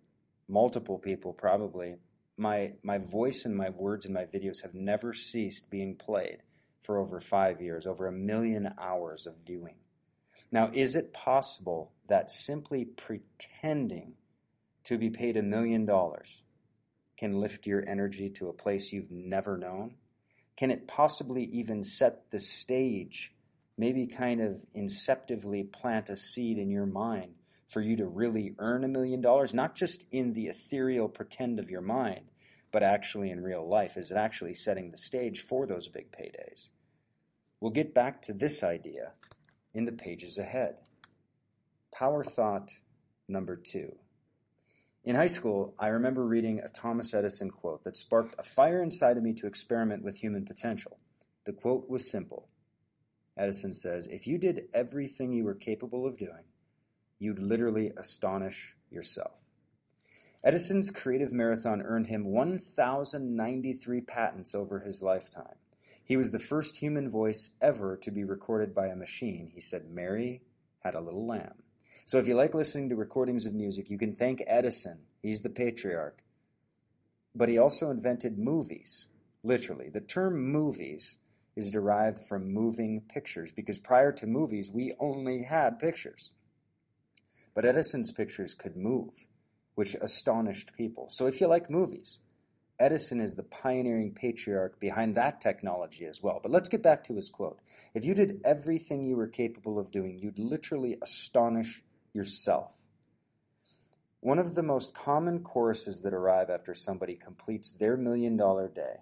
multiple 0.49 0.99
people 0.99 1.33
probably, 1.33 1.97
my, 2.37 2.73
my 2.83 2.99
voice 2.99 3.45
and 3.45 3.57
my 3.57 3.71
words 3.71 4.05
and 4.05 4.15
my 4.15 4.25
videos 4.25 4.63
have 4.63 4.75
never 4.75 5.13
ceased 5.13 5.71
being 5.71 5.95
played 5.95 6.39
for 6.83 6.99
over 6.99 7.21
five 7.21 7.61
years, 7.61 7.87
over 7.87 8.07
a 8.07 8.13
million 8.13 8.73
hours 8.79 9.27
of 9.27 9.35
viewing. 9.47 9.77
Now, 10.51 10.71
is 10.73 10.97
it 10.97 11.13
possible 11.13 11.93
that 12.09 12.31
simply 12.31 12.85
pretending 12.85 14.15
to 14.85 14.99
be 14.99 15.11
paid 15.11 15.37
a 15.37 15.43
million 15.43 15.85
dollars 15.85 16.43
can 17.17 17.39
lift 17.39 17.67
your 17.67 17.87
energy 17.87 18.31
to 18.31 18.49
a 18.49 18.53
place 18.53 18.93
you've 18.93 19.11
never 19.11 19.57
known? 19.57 19.95
Can 20.57 20.71
it 20.71 20.89
possibly 20.89 21.45
even 21.45 21.85
set 21.85 22.31
the 22.31 22.41
stage, 22.41 23.33
maybe 23.77 24.07
kind 24.07 24.41
of 24.41 24.57
inceptively 24.75 25.71
plant 25.71 26.11
a 26.11 26.17
seed 26.17 26.59
in 26.59 26.71
your 26.71 26.87
mind 26.87 27.35
for 27.71 27.81
you 27.81 27.97
to 27.97 28.07
really 28.07 28.55
earn 28.59 28.85
a 28.85 28.89
million 28.89 29.21
dollars, 29.21 29.55
not 29.55 29.77
just 29.77 30.05
in 30.11 30.33
the 30.33 30.49
ethereal 30.49 31.09
pretend 31.09 31.59
of 31.61 31.71
your 31.71 31.81
mind, 31.81 32.27
but 32.73 32.83
actually 32.83 33.31
in 33.31 33.43
real 33.43 33.67
life? 33.67 33.97
Is 33.97 34.11
it 34.11 34.17
actually 34.17 34.55
setting 34.55 34.91
the 34.91 34.99
stage 34.99 35.41
for 35.41 35.67
those 35.67 35.89
big 35.89 36.11
paydays? 36.11 36.69
We'll 37.61 37.71
get 37.71 37.95
back 37.95 38.23
to 38.23 38.33
this 38.33 38.63
idea 38.65 39.13
in 39.73 39.85
the 39.85 39.93
pages 39.93 40.37
ahead. 40.37 40.77
Power 41.93 42.25
thought 42.25 42.73
number 43.29 43.57
two. 43.57 43.95
In 45.05 45.15
high 45.15 45.29
school, 45.29 45.75
I 45.79 45.89
remember 45.89 46.27
reading 46.27 46.59
a 46.61 46.69
Thomas 46.69 47.15
Edison 47.15 47.51
quote 47.51 47.85
that 47.85 47.97
sparked 47.97 48.35
a 48.39 48.43
fire 48.43 48.83
inside 48.83 49.17
of 49.17 49.23
me 49.23 49.33
to 49.35 49.47
experiment 49.47 50.03
with 50.03 50.19
human 50.19 50.45
potential. 50.45 50.99
The 51.45 51.53
quote 51.53 51.89
was 51.89 52.11
simple. 52.11 52.49
Edison 53.37 53.73
says, 53.73 54.09
If 54.09 54.27
you 54.27 54.39
did 54.39 54.69
everything 54.75 55.33
you 55.33 55.45
were 55.45 55.55
capable 55.55 56.07
of 56.07 56.19
doing, 56.19 56.45
you'd 57.21 57.39
literally 57.39 57.93
astonish 57.97 58.75
yourself. 58.91 59.31
Edison's 60.43 60.91
creative 60.91 61.33
marathon 61.33 61.83
earned 61.83 62.07
him 62.07 62.25
1,093 62.25 64.01
patents 64.01 64.55
over 64.55 64.81
his 64.81 65.03
lifetime. 65.03 65.55
He 66.03 66.17
was 66.17 66.31
the 66.31 66.39
first 66.39 66.77
human 66.77 67.09
voice 67.09 67.51
ever 67.61 67.97
to 67.99 68.11
be 68.11 68.25
recorded 68.25 68.75
by 68.75 68.87
a 68.87 68.97
machine. 68.97 69.51
He 69.55 69.61
said, 69.61 69.91
Mary 69.91 70.41
had 70.83 70.95
a 70.95 71.01
little 71.01 71.27
lamb. 71.27 71.63
So 72.07 72.19
if 72.19 72.27
you 72.27 72.35
like 72.35 72.55
listening 72.55 72.89
to 72.89 72.97
recordings 72.97 73.47
of 73.47 73.55
music, 73.55 73.91
you 73.91 73.99
can 73.99 74.13
thank 74.13 74.43
Edison. 74.47 75.01
He's 75.23 75.43
the 75.43 75.51
patriarch. 75.51 76.23
But 77.35 77.49
he 77.49 77.59
also 77.59 77.91
invented 77.91 78.39
movies, 78.39 79.09
literally. 79.45 79.91
The 79.91 80.01
term 80.01 80.51
movies 80.51 81.19
is 81.55 81.71
derived 81.71 82.19
from 82.19 82.53
moving 82.53 83.03
pictures 83.03 83.53
because 83.53 83.79
prior 83.79 84.11
to 84.13 84.27
movies, 84.27 84.71
we 84.73 84.95
only 84.99 85.43
had 85.43 85.79
pictures. 85.79 86.33
But 87.55 87.65
Edison's 87.65 88.13
pictures 88.13 88.55
could 88.55 88.77
move, 88.77 89.27
which 89.75 89.97
astonished 90.01 90.73
people. 90.75 91.09
So 91.11 91.27
if 91.27 91.41
you 91.41 91.47
like 91.47 91.71
movies, 91.71 92.21
Edison 92.79 93.21
is 93.21 93.35
the 93.35 93.43
pioneering 93.43 94.15
patriarch 94.15 94.81
behind 94.81 95.15
that 95.15 95.41
technology 95.41 96.07
as 96.07 96.23
well. 96.23 96.41
But 96.43 96.51
let's 96.51 96.71
get 96.71 96.83
back 96.83 97.05
to 97.05 97.15
his 97.15 97.29
quote. 97.29 97.61
If 97.93 98.05
you 98.05 98.15
did 98.15 98.41
everything 98.45 99.05
you 99.05 99.17
were 99.17 99.29
capable 99.29 99.79
of 99.79 99.91
doing, 99.91 100.19
you'd 100.19 100.39
literally 100.39 100.97
astonish 101.03 101.83
yourself. 102.15 102.75
One 104.21 104.39
of 104.39 104.55
the 104.55 104.63
most 104.63 104.95
common 104.95 105.43
choruses 105.43 106.01
that 106.01 106.15
arrive 106.15 106.51
after 106.51 106.75
somebody 106.75 107.17
completes 107.17 107.73
their 107.73 107.97
million 107.97 108.37
dollar 108.37 108.69
day 108.69 108.97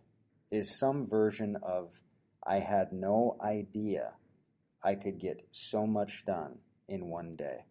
is 0.50 0.78
some 0.78 1.08
version 1.08 1.56
of, 1.62 2.00
I 2.44 2.60
had 2.60 2.92
no 2.92 3.36
idea 3.40 4.12
I 4.82 4.94
could 4.94 5.18
get 5.18 5.46
so 5.50 5.86
much 5.86 6.24
done 6.24 6.58
in 6.88 7.08
one 7.08 7.36
day. 7.36 7.64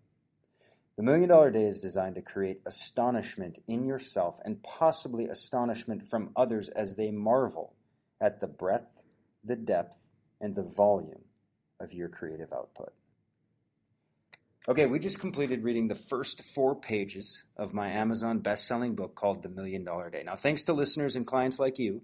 The 0.97 1.03
Million 1.03 1.29
Dollar 1.29 1.51
Day 1.51 1.65
is 1.65 1.79
designed 1.79 2.15
to 2.15 2.23
create 2.23 2.62
astonishment 2.65 3.60
in 3.67 3.86
yourself 3.86 4.39
and 4.43 4.63
possibly 4.63 5.25
astonishment 5.25 6.10
from 6.10 6.31
others 6.36 6.69
as 6.69 6.95
they 6.95 7.12
marvel 7.12 7.75
at 8.19 8.39
the 8.39 8.47
breadth, 8.47 9.03
the 9.43 9.55
depth, 9.55 10.10
and 10.41 10.55
the 10.55 10.63
volume 10.63 11.21
of 11.79 11.93
your 11.93 12.10
creative 12.10 12.51
output. 12.51 12.93
Okay, 14.67 14.88
we 14.88 14.97
just 14.97 15.19
completed 15.19 15.63
reading 15.63 15.88
the 15.88 15.93
first 15.93 16.43
four 16.43 16.75
pages 16.75 17.45
of 17.55 17.75
my 17.75 17.89
Amazon 17.89 18.39
best 18.39 18.67
selling 18.67 18.95
book 18.95 19.13
called 19.13 19.43
The 19.43 19.49
Million 19.49 19.83
Dollar 19.83 20.10
Day. 20.10 20.23
Now, 20.23 20.36
thanks 20.36 20.63
to 20.63 20.73
listeners 20.73 21.15
and 21.15 21.27
clients 21.27 21.60
like 21.60 21.77
you, 21.77 22.01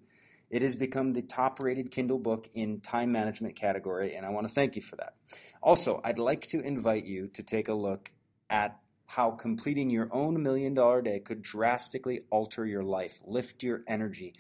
it 0.52 0.62
has 0.62 0.76
become 0.76 1.14
the 1.14 1.24
top 1.24 1.60
rated 1.60 1.90
Kindle 1.90 2.20
book 2.20 2.48
in 2.54 2.80
time 2.80 3.12
management 3.12 3.56
category, 3.56 4.16
and 4.16 4.24
I 4.24 4.30
want 4.30 4.48
to 4.48 4.54
thank 4.54 4.76
you 4.76 4.84
for 4.84 4.98
that. 4.98 5.16
Also, 5.64 6.00
I'd 6.04 6.20
like 6.20 6.46
to 6.50 6.60
invite 6.60 7.06
you 7.06 7.28
to 7.30 7.42
take 7.42 7.70
a 7.70 7.74
look 7.74 8.12
at 8.52 8.80
how 9.16 9.30
completing 9.30 9.92
your 9.92 10.08
own 10.12 10.42
million 10.42 10.74
dollar 10.74 11.02
day 11.02 11.20
could 11.20 11.42
drastically 11.42 12.22
alter 12.32 12.66
your 12.66 12.84
life, 12.84 13.20
lift 13.26 13.62
your 13.62 13.82
energy, 13.88 14.34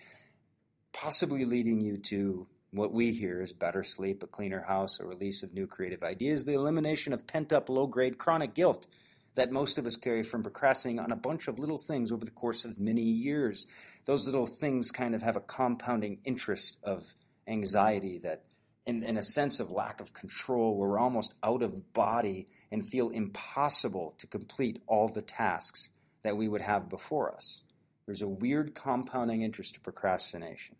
possibly 0.91 1.45
leading 1.45 1.79
you 1.79 1.97
to 1.97 2.47
what 2.71 2.91
we 2.91 3.11
hear 3.11 3.39
is 3.39 3.53
better 3.53 3.83
sleep, 3.83 4.23
a 4.23 4.27
cleaner 4.27 4.61
house, 4.61 4.99
a 4.99 5.05
release 5.05 5.43
of 5.43 5.53
new 5.53 5.67
creative 5.67 6.01
ideas, 6.03 6.45
the 6.45 6.53
elimination 6.53 7.13
of 7.13 7.27
pent 7.27 7.53
up 7.53 7.69
low 7.69 7.85
grade 7.85 8.17
chronic 8.17 8.55
guilt 8.55 8.87
that 9.35 9.51
most 9.51 9.77
of 9.77 9.85
us 9.85 9.95
carry 9.95 10.23
from 10.23 10.41
procrastinating 10.41 10.99
on 10.99 11.11
a 11.11 11.15
bunch 11.15 11.47
of 11.47 11.59
little 11.59 11.77
things 11.77 12.11
over 12.11 12.25
the 12.25 12.31
course 12.31 12.65
of 12.65 12.79
many 12.79 13.03
years. 13.03 13.67
Those 14.05 14.25
little 14.25 14.47
things 14.47 14.89
kind 14.89 15.13
of 15.13 15.21
have 15.21 15.35
a 15.35 15.41
compounding 15.41 16.19
interest 16.25 16.79
of 16.83 17.03
anxiety 17.47 18.19
that 18.19 18.43
in, 18.85 19.03
in 19.03 19.17
a 19.17 19.23
sense 19.23 19.59
of 19.59 19.71
lack 19.71 20.01
of 20.01 20.13
control 20.13 20.75
where 20.75 20.89
we're 20.89 20.99
almost 20.99 21.35
out 21.43 21.61
of 21.61 21.93
body 21.93 22.47
and 22.71 22.85
feel 22.85 23.09
impossible 23.09 24.15
to 24.17 24.27
complete 24.27 24.81
all 24.87 25.07
the 25.07 25.21
tasks 25.21 25.89
that 26.23 26.37
we 26.37 26.47
would 26.47 26.61
have 26.61 26.89
before 26.89 27.33
us. 27.33 27.63
There's 28.05 28.21
a 28.21 28.27
weird 28.27 28.75
compounding 28.75 29.41
interest 29.41 29.75
to 29.75 29.79
procrastination. 29.79 30.75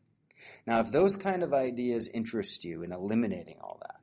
Now, 0.65 0.79
if 0.79 0.91
those 0.91 1.15
kind 1.15 1.43
of 1.43 1.53
ideas 1.53 2.09
interest 2.13 2.65
you 2.65 2.83
in 2.83 2.91
eliminating 2.91 3.57
all 3.61 3.79
that, 3.81 3.99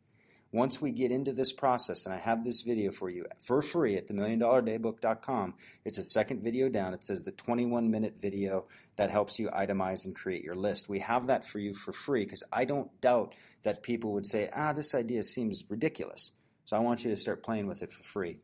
Once 0.52 0.82
we 0.82 0.92
get 0.92 1.10
into 1.10 1.32
this 1.32 1.50
process, 1.50 2.04
and 2.04 2.14
I 2.14 2.18
have 2.18 2.44
this 2.44 2.60
video 2.60 2.92
for 2.92 3.08
you 3.08 3.24
for 3.38 3.62
free 3.62 3.96
at 3.96 4.06
themilliondollardaybook.com, 4.06 5.54
it's 5.86 5.96
a 5.96 6.04
second 6.04 6.44
video 6.44 6.68
down. 6.68 6.92
It 6.92 7.02
says 7.02 7.22
the 7.22 7.32
21 7.32 7.90
minute 7.90 8.16
video 8.20 8.66
that 8.96 9.10
helps 9.10 9.38
you 9.38 9.48
itemize 9.48 10.04
and 10.04 10.14
create 10.14 10.44
your 10.44 10.54
list. 10.54 10.90
We 10.90 11.00
have 11.00 11.28
that 11.28 11.46
for 11.46 11.58
you 11.58 11.72
for 11.72 11.94
free 11.94 12.24
because 12.24 12.44
I 12.52 12.66
don't 12.66 12.90
doubt 13.00 13.34
that 13.62 13.82
people 13.82 14.12
would 14.12 14.26
say, 14.26 14.50
ah, 14.54 14.74
this 14.74 14.94
idea 14.94 15.22
seems 15.22 15.64
ridiculous. 15.70 16.32
So 16.64 16.76
I 16.76 16.80
want 16.80 17.02
you 17.02 17.10
to 17.10 17.16
start 17.16 17.42
playing 17.42 17.66
with 17.66 17.82
it 17.82 17.90
for 17.90 18.02
free. 18.02 18.36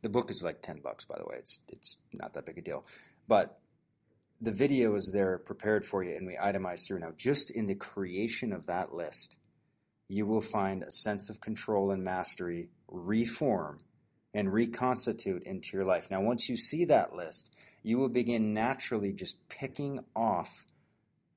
The 0.00 0.08
book 0.08 0.30
is 0.30 0.42
like 0.42 0.62
10 0.62 0.80
bucks, 0.82 1.04
by 1.04 1.18
the 1.18 1.26
way. 1.26 1.36
It's, 1.38 1.60
it's 1.68 1.98
not 2.14 2.32
that 2.32 2.46
big 2.46 2.56
a 2.56 2.62
deal. 2.62 2.86
But 3.28 3.60
the 4.40 4.50
video 4.50 4.94
is 4.94 5.10
there 5.12 5.36
prepared 5.36 5.84
for 5.84 6.02
you 6.02 6.16
and 6.16 6.26
we 6.26 6.36
itemize 6.36 6.86
through. 6.86 7.00
Now, 7.00 7.12
just 7.14 7.50
in 7.50 7.66
the 7.66 7.74
creation 7.74 8.54
of 8.54 8.66
that 8.66 8.94
list, 8.94 9.36
you 10.10 10.26
will 10.26 10.40
find 10.40 10.82
a 10.82 10.90
sense 10.90 11.30
of 11.30 11.40
control 11.40 11.92
and 11.92 12.02
mastery 12.02 12.68
reform 12.88 13.78
and 14.34 14.52
reconstitute 14.52 15.44
into 15.44 15.76
your 15.76 15.86
life. 15.86 16.10
Now, 16.10 16.20
once 16.20 16.48
you 16.48 16.56
see 16.56 16.84
that 16.86 17.14
list, 17.14 17.54
you 17.84 17.96
will 17.96 18.08
begin 18.08 18.52
naturally 18.52 19.12
just 19.12 19.36
picking 19.48 20.00
off 20.16 20.64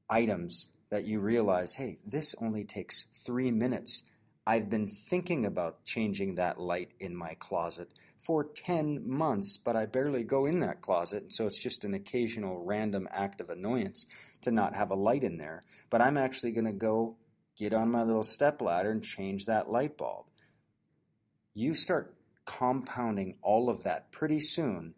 items 0.09 0.69
that 0.89 1.05
you 1.05 1.19
realize, 1.19 1.75
hey, 1.75 1.99
this 2.03 2.33
only 2.41 2.63
takes 2.63 3.05
three 3.13 3.51
minutes. 3.51 4.03
I've 4.45 4.71
been 4.71 4.87
thinking 4.87 5.45
about 5.45 5.85
changing 5.85 6.35
that 6.35 6.59
light 6.59 6.93
in 6.99 7.15
my 7.15 7.35
closet 7.35 7.89
for 8.17 8.43
10 8.43 9.07
months, 9.07 9.55
but 9.55 9.75
I 9.75 9.85
barely 9.85 10.23
go 10.23 10.47
in 10.47 10.61
that 10.61 10.81
closet, 10.81 11.21
And 11.23 11.33
so 11.33 11.45
it's 11.45 11.61
just 11.61 11.85
an 11.85 11.93
occasional 11.93 12.65
random 12.65 13.07
act 13.11 13.39
of 13.39 13.51
annoyance 13.51 14.07
to 14.41 14.51
not 14.51 14.75
have 14.75 14.89
a 14.89 14.95
light 14.95 15.23
in 15.23 15.37
there. 15.37 15.61
But 15.91 16.01
I'm 16.01 16.17
actually 16.17 16.53
going 16.53 16.65
to 16.65 16.73
go 16.73 17.17
get 17.57 17.73
on 17.73 17.91
my 17.91 18.03
little 18.03 18.23
step 18.23 18.61
ladder 18.61 18.91
and 18.91 19.03
change 19.03 19.45
that 19.45 19.69
light 19.69 19.97
bulb. 19.97 20.25
You 21.53 21.75
start 21.75 22.15
compounding 22.45 23.35
all 23.41 23.69
of 23.69 23.83
that 23.83 24.11
pretty 24.11 24.39
soon. 24.39 24.95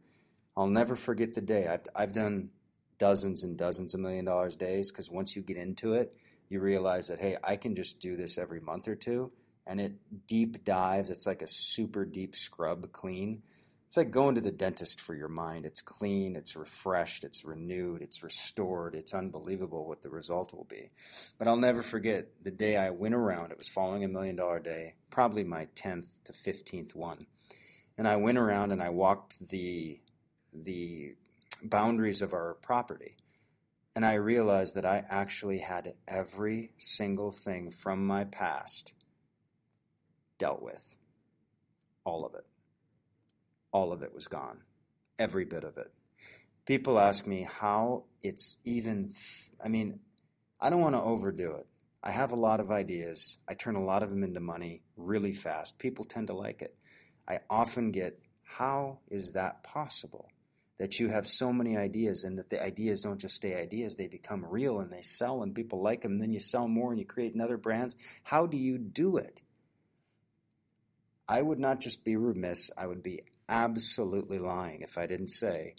I'll 0.55 0.67
never 0.67 0.95
forget 0.95 1.33
the 1.33 1.41
day. 1.41 1.67
I've, 1.67 1.83
I've 1.95 2.13
done 2.13 2.49
dozens 2.97 3.43
and 3.43 3.57
dozens 3.57 3.93
of 3.93 3.99
million 3.99 4.25
dollars 4.25 4.55
days 4.55 4.91
because 4.91 5.11
once 5.11 5.35
you 5.35 5.41
get 5.41 5.57
into 5.57 5.93
it, 5.93 6.15
you 6.47 6.61
realize 6.61 7.07
that, 7.07 7.19
hey, 7.19 7.37
I 7.43 7.57
can 7.57 7.75
just 7.75 7.99
do 7.99 8.15
this 8.15 8.37
every 8.37 8.61
month 8.61 8.87
or 8.87 8.95
two. 8.95 9.31
And 9.67 9.81
it 9.81 9.93
deep 10.27 10.63
dives. 10.63 11.09
It's 11.09 11.25
like 11.25 11.41
a 11.41 11.47
super 11.47 12.05
deep 12.05 12.35
scrub 12.35 12.91
clean 12.91 13.41
it's 13.95 13.97
like 13.97 14.11
going 14.11 14.35
to 14.35 14.41
the 14.41 14.51
dentist 14.51 14.99
for 14.99 15.15
your 15.15 15.29
mind. 15.29 15.65
It's 15.65 15.81
clean, 15.81 16.35
it's 16.35 16.57
refreshed, 16.57 17.23
it's 17.23 17.45
renewed, 17.45 18.01
it's 18.01 18.23
restored. 18.23 18.93
It's 18.93 19.13
unbelievable 19.13 19.87
what 19.87 20.01
the 20.01 20.09
result 20.09 20.53
will 20.53 20.65
be. 20.65 20.89
But 21.37 21.47
I'll 21.47 21.55
never 21.55 21.81
forget 21.81 22.27
the 22.43 22.51
day 22.51 22.75
I 22.75 22.89
went 22.89 23.15
around. 23.15 23.51
It 23.51 23.57
was 23.57 23.69
following 23.69 24.03
a 24.03 24.09
million 24.09 24.35
dollar 24.35 24.59
day, 24.59 24.95
probably 25.11 25.45
my 25.45 25.67
10th 25.77 26.07
to 26.25 26.33
15th 26.33 26.93
one. 26.93 27.25
And 27.97 28.05
I 28.05 28.17
went 28.17 28.37
around 28.37 28.73
and 28.73 28.83
I 28.83 28.89
walked 28.89 29.47
the 29.47 30.01
the 30.53 31.15
boundaries 31.63 32.21
of 32.21 32.33
our 32.33 32.55
property. 32.55 33.15
And 33.95 34.05
I 34.05 34.15
realized 34.15 34.75
that 34.75 34.85
I 34.85 35.05
actually 35.09 35.59
had 35.59 35.93
every 36.05 36.71
single 36.77 37.31
thing 37.31 37.69
from 37.69 38.05
my 38.05 38.25
past 38.25 38.91
dealt 40.37 40.61
with. 40.61 40.97
All 42.03 42.25
of 42.25 42.35
it 42.35 42.45
all 43.75 43.91
of 43.91 44.03
it 44.03 44.13
was 44.13 44.29
gone. 44.29 44.61
Every 45.19 45.43
bit 45.43 45.65
of 45.65 45.77
it. 45.77 45.91
People 46.65 46.97
ask 46.97 47.27
me 47.27 47.41
how 47.59 48.05
it's 48.23 48.55
even, 48.63 49.11
I 49.61 49.67
mean, 49.67 49.99
I 50.61 50.69
don't 50.69 50.79
want 50.79 50.95
to 50.95 51.01
overdo 51.01 51.55
it. 51.55 51.67
I 52.01 52.11
have 52.11 52.31
a 52.31 52.37
lot 52.37 52.61
of 52.61 52.71
ideas. 52.71 53.37
I 53.49 53.53
turn 53.53 53.75
a 53.75 53.83
lot 53.83 54.01
of 54.01 54.11
them 54.11 54.23
into 54.23 54.39
money 54.39 54.81
really 54.95 55.33
fast. 55.33 55.77
People 55.77 56.05
tend 56.05 56.27
to 56.27 56.33
like 56.33 56.61
it. 56.61 56.73
I 57.27 57.39
often 57.49 57.91
get, 57.91 58.17
how 58.43 58.99
is 59.09 59.33
that 59.33 59.61
possible? 59.63 60.29
That 60.77 61.01
you 61.01 61.09
have 61.09 61.27
so 61.27 61.51
many 61.51 61.75
ideas 61.75 62.23
and 62.23 62.37
that 62.37 62.49
the 62.49 62.63
ideas 62.63 63.01
don't 63.01 63.19
just 63.19 63.35
stay 63.35 63.55
ideas, 63.61 63.97
they 63.97 64.07
become 64.07 64.45
real 64.45 64.79
and 64.79 64.89
they 64.89 65.01
sell 65.01 65.43
and 65.43 65.53
people 65.53 65.81
like 65.81 66.01
them. 66.01 66.13
And 66.13 66.21
then 66.21 66.31
you 66.31 66.39
sell 66.39 66.69
more 66.69 66.91
and 66.91 66.99
you 66.99 67.05
create 67.05 67.35
another 67.35 67.57
brands. 67.57 67.93
How 68.23 68.45
do 68.45 68.55
you 68.55 68.77
do 68.77 69.17
it? 69.17 69.41
I 71.27 71.41
would 71.41 71.59
not 71.59 71.81
just 71.81 72.05
be 72.05 72.15
remiss, 72.15 72.71
I 72.77 72.87
would 72.87 73.03
be 73.03 73.23
absolutely 73.49 74.37
lying 74.37 74.81
if 74.81 74.97
I 74.97 75.05
didn't 75.05 75.29
say 75.29 75.75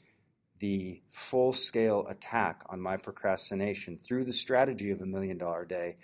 the 0.58 1.02
full 1.10 1.52
scale 1.52 2.06
attack 2.08 2.62
on 2.68 2.80
my 2.80 2.96
procrastination 2.96 3.98
through 3.98 4.24
the 4.24 4.32
strategy 4.32 4.90
of 4.90 5.00
a 5.00 5.06
million 5.06 5.36
dollar 5.36 5.64
day 5.64 5.96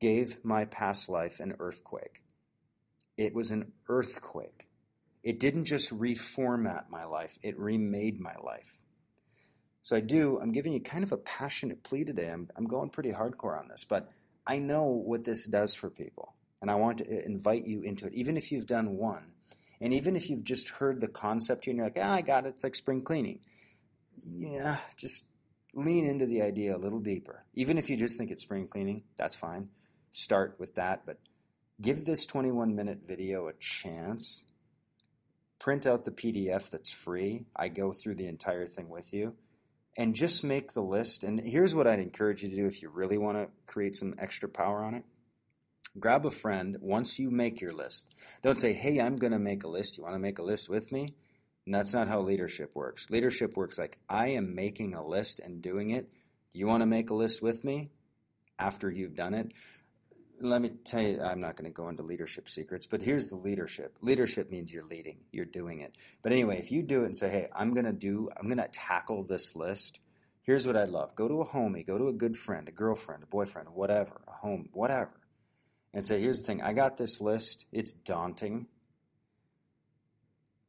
gave 0.00 0.44
my 0.44 0.64
past 0.64 1.08
life 1.08 1.40
an 1.40 1.54
earthquake. 1.58 2.22
It 3.16 3.34
was 3.34 3.50
an 3.50 3.72
earthquake. 3.88 4.68
It 5.22 5.38
didn't 5.40 5.64
just 5.64 5.96
reformat 5.96 6.90
my 6.90 7.04
life, 7.04 7.38
it 7.42 7.58
remade 7.58 8.20
my 8.20 8.34
life. 8.42 8.82
So 9.82 9.96
I 9.96 10.00
do, 10.00 10.38
I'm 10.40 10.52
giving 10.52 10.72
you 10.72 10.80
kind 10.80 11.04
of 11.04 11.12
a 11.12 11.18
passionate 11.18 11.82
plea 11.82 12.04
today. 12.04 12.30
I'm, 12.30 12.48
I'm 12.56 12.66
going 12.66 12.88
pretty 12.90 13.12
hardcore 13.12 13.58
on 13.58 13.68
this, 13.68 13.84
but 13.84 14.10
I 14.46 14.58
know 14.58 14.84
what 14.84 15.24
this 15.24 15.46
does 15.46 15.74
for 15.74 15.90
people. 15.90 16.34
And 16.60 16.70
I 16.70 16.74
want 16.76 16.98
to 16.98 17.24
invite 17.24 17.66
you 17.66 17.82
into 17.82 18.06
it. 18.06 18.14
Even 18.14 18.38
if 18.38 18.50
you've 18.50 18.66
done 18.66 18.96
one, 18.96 19.33
and 19.84 19.92
even 19.92 20.16
if 20.16 20.30
you've 20.30 20.44
just 20.44 20.70
heard 20.70 21.02
the 21.02 21.08
concept 21.08 21.66
here 21.66 21.72
and 21.72 21.76
you're 21.76 21.86
like, 21.86 21.98
ah, 22.00 22.14
I 22.14 22.22
got 22.22 22.46
it, 22.46 22.54
it's 22.54 22.64
like 22.64 22.74
spring 22.74 23.02
cleaning. 23.02 23.40
Yeah, 24.16 24.78
just 24.96 25.26
lean 25.74 26.06
into 26.06 26.24
the 26.24 26.40
idea 26.40 26.74
a 26.74 26.78
little 26.78 27.00
deeper. 27.00 27.44
Even 27.52 27.76
if 27.76 27.90
you 27.90 27.98
just 27.98 28.16
think 28.16 28.30
it's 28.30 28.40
spring 28.40 28.66
cleaning, 28.66 29.02
that's 29.18 29.36
fine. 29.36 29.68
Start 30.10 30.56
with 30.58 30.76
that, 30.76 31.02
but 31.04 31.18
give 31.82 32.06
this 32.06 32.24
21 32.24 32.74
minute 32.74 33.00
video 33.06 33.48
a 33.48 33.52
chance. 33.60 34.46
Print 35.58 35.86
out 35.86 36.06
the 36.06 36.12
PDF 36.12 36.70
that's 36.70 36.90
free. 36.90 37.44
I 37.54 37.68
go 37.68 37.92
through 37.92 38.14
the 38.14 38.26
entire 38.26 38.64
thing 38.64 38.88
with 38.88 39.12
you. 39.12 39.34
And 39.98 40.14
just 40.14 40.44
make 40.44 40.72
the 40.72 40.80
list. 40.80 41.24
And 41.24 41.38
here's 41.38 41.74
what 41.74 41.86
I'd 41.86 42.00
encourage 42.00 42.42
you 42.42 42.48
to 42.48 42.56
do 42.56 42.64
if 42.64 42.80
you 42.80 42.88
really 42.88 43.18
want 43.18 43.36
to 43.36 43.48
create 43.66 43.96
some 43.96 44.14
extra 44.18 44.48
power 44.48 44.82
on 44.82 44.94
it 44.94 45.04
grab 45.98 46.26
a 46.26 46.30
friend 46.30 46.76
once 46.80 47.18
you 47.18 47.30
make 47.30 47.60
your 47.60 47.72
list. 47.72 48.08
Don't 48.42 48.60
say, 48.60 48.72
hey, 48.72 49.00
I'm 49.00 49.16
going 49.16 49.32
to 49.32 49.38
make 49.38 49.64
a 49.64 49.68
list. 49.68 49.96
You 49.96 50.04
want 50.04 50.14
to 50.14 50.20
make 50.20 50.38
a 50.38 50.42
list 50.42 50.68
with 50.68 50.90
me? 50.90 51.14
And 51.66 51.74
that's 51.74 51.94
not 51.94 52.08
how 52.08 52.20
leadership 52.20 52.72
works. 52.74 53.08
Leadership 53.10 53.56
works 53.56 53.78
like, 53.78 53.98
I 54.08 54.28
am 54.30 54.54
making 54.54 54.94
a 54.94 55.06
list 55.06 55.40
and 55.40 55.62
doing 55.62 55.90
it. 55.90 56.10
Do 56.52 56.58
you 56.58 56.66
want 56.66 56.82
to 56.82 56.86
make 56.86 57.10
a 57.10 57.14
list 57.14 57.42
with 57.42 57.64
me 57.64 57.90
after 58.58 58.90
you've 58.90 59.14
done 59.14 59.34
it? 59.34 59.52
Let 60.40 60.60
me 60.60 60.70
tell 60.84 61.00
you, 61.00 61.22
I'm 61.22 61.40
not 61.40 61.56
going 61.56 61.70
to 61.70 61.74
go 61.74 61.88
into 61.88 62.02
leadership 62.02 62.48
secrets, 62.48 62.86
but 62.86 63.00
here's 63.00 63.28
the 63.28 63.36
leadership. 63.36 63.96
Leadership 64.02 64.50
means 64.50 64.72
you're 64.72 64.84
leading, 64.84 65.18
you're 65.30 65.44
doing 65.44 65.80
it. 65.80 65.96
But 66.22 66.32
anyway, 66.32 66.58
if 66.58 66.72
you 66.72 66.82
do 66.82 67.02
it 67.02 67.06
and 67.06 67.16
say, 67.16 67.30
hey, 67.30 67.48
I'm 67.54 67.72
going 67.72 67.86
to 67.86 67.92
do, 67.92 68.28
I'm 68.36 68.48
going 68.48 68.58
to 68.58 68.68
tackle 68.68 69.22
this 69.22 69.54
list, 69.54 70.00
here's 70.42 70.66
what 70.66 70.76
I'd 70.76 70.88
love. 70.88 71.14
Go 71.14 71.28
to 71.28 71.40
a 71.40 71.46
homie, 71.46 71.86
go 71.86 71.96
to 71.96 72.08
a 72.08 72.12
good 72.12 72.36
friend, 72.36 72.68
a 72.68 72.72
girlfriend, 72.72 73.22
a 73.22 73.26
boyfriend, 73.26 73.68
whatever, 73.70 74.20
a 74.26 74.32
home, 74.32 74.68
whatever 74.72 75.12
and 75.94 76.04
say, 76.04 76.20
here's 76.20 76.40
the 76.40 76.46
thing, 76.46 76.60
I 76.60 76.72
got 76.72 76.96
this 76.96 77.20
list. 77.20 77.66
It's 77.72 77.92
daunting. 77.92 78.66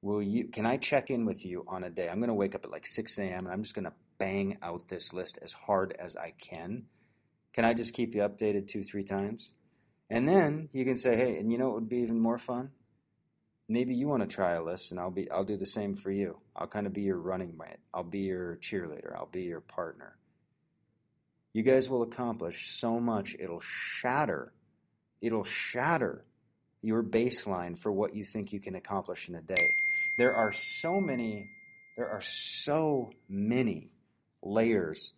Will 0.02 0.22
you 0.22 0.48
can 0.48 0.68
I 0.68 0.78
check 0.78 1.10
in 1.10 1.26
with 1.26 1.44
you 1.44 1.66
on 1.68 1.84
a 1.84 1.90
day? 1.90 2.08
I'm 2.08 2.20
gonna 2.20 2.36
wake 2.36 2.54
up 2.54 2.64
at 2.64 2.72
like 2.72 2.86
6 2.86 3.18
a.m. 3.18 3.46
and 3.46 3.48
I'm 3.48 3.64
just 3.64 3.74
gonna 3.74 3.94
bang 4.20 4.60
out 4.62 4.88
this 4.88 5.14
list 5.14 5.40
as 5.42 5.52
hard 5.52 5.96
as 5.98 6.16
I 6.16 6.32
can. 6.40 6.86
Can 7.54 7.66
I 7.66 7.74
just 7.74 7.96
keep 7.96 8.14
you 8.14 8.22
updated 8.22 8.68
two, 8.68 8.84
three 8.84 9.02
times? 9.02 9.56
And 10.10 10.28
then 10.30 10.70
you 10.72 10.86
can 10.86 10.96
say, 10.96 11.16
hey, 11.16 11.40
and 11.40 11.52
you 11.52 11.58
know 11.58 11.70
what 11.70 11.76
would 11.76 11.90
be 11.90 11.98
even 11.98 12.20
more 12.20 12.38
fun? 12.38 12.70
Maybe 13.68 13.96
you 13.96 14.08
want 14.08 14.22
to 14.22 14.28
try 14.28 14.52
a 14.54 14.64
list 14.64 14.92
and 14.92 15.00
I'll 15.00 15.10
be 15.10 15.30
I'll 15.32 15.44
do 15.44 15.58
the 15.58 15.66
same 15.66 15.96
for 15.96 16.12
you. 16.12 16.38
I'll 16.56 16.68
kind 16.68 16.86
of 16.86 16.94
be 16.94 17.02
your 17.02 17.18
running 17.18 17.58
mate. 17.58 17.80
I'll 17.92 18.04
be 18.04 18.20
your 18.20 18.58
cheerleader. 18.58 19.16
I'll 19.16 19.26
be 19.26 19.42
your 19.42 19.62
partner. 19.62 20.18
you 21.52 21.64
guys 21.64 21.90
will 21.90 22.04
accomplish 22.04 22.70
so 22.70 23.00
much 23.00 23.36
it'll 23.40 23.62
shatter 23.62 24.54
it'll 25.22 25.44
shatter 25.44 26.24
your 26.82 27.04
baseline 27.04 27.78
for 27.78 27.92
what 27.92 28.16
you 28.16 28.24
think 28.24 28.54
you 28.54 28.60
can 28.60 28.76
accomplish 28.76 29.30
in 29.30 29.36
a 29.36 29.42
day 29.42 29.68
there 30.18 30.36
are 30.36 30.52
so 30.52 31.00
many 31.00 31.50
there 31.98 32.10
are 32.10 32.22
so 32.22 33.12
many 33.30 33.90
layers 34.44 35.14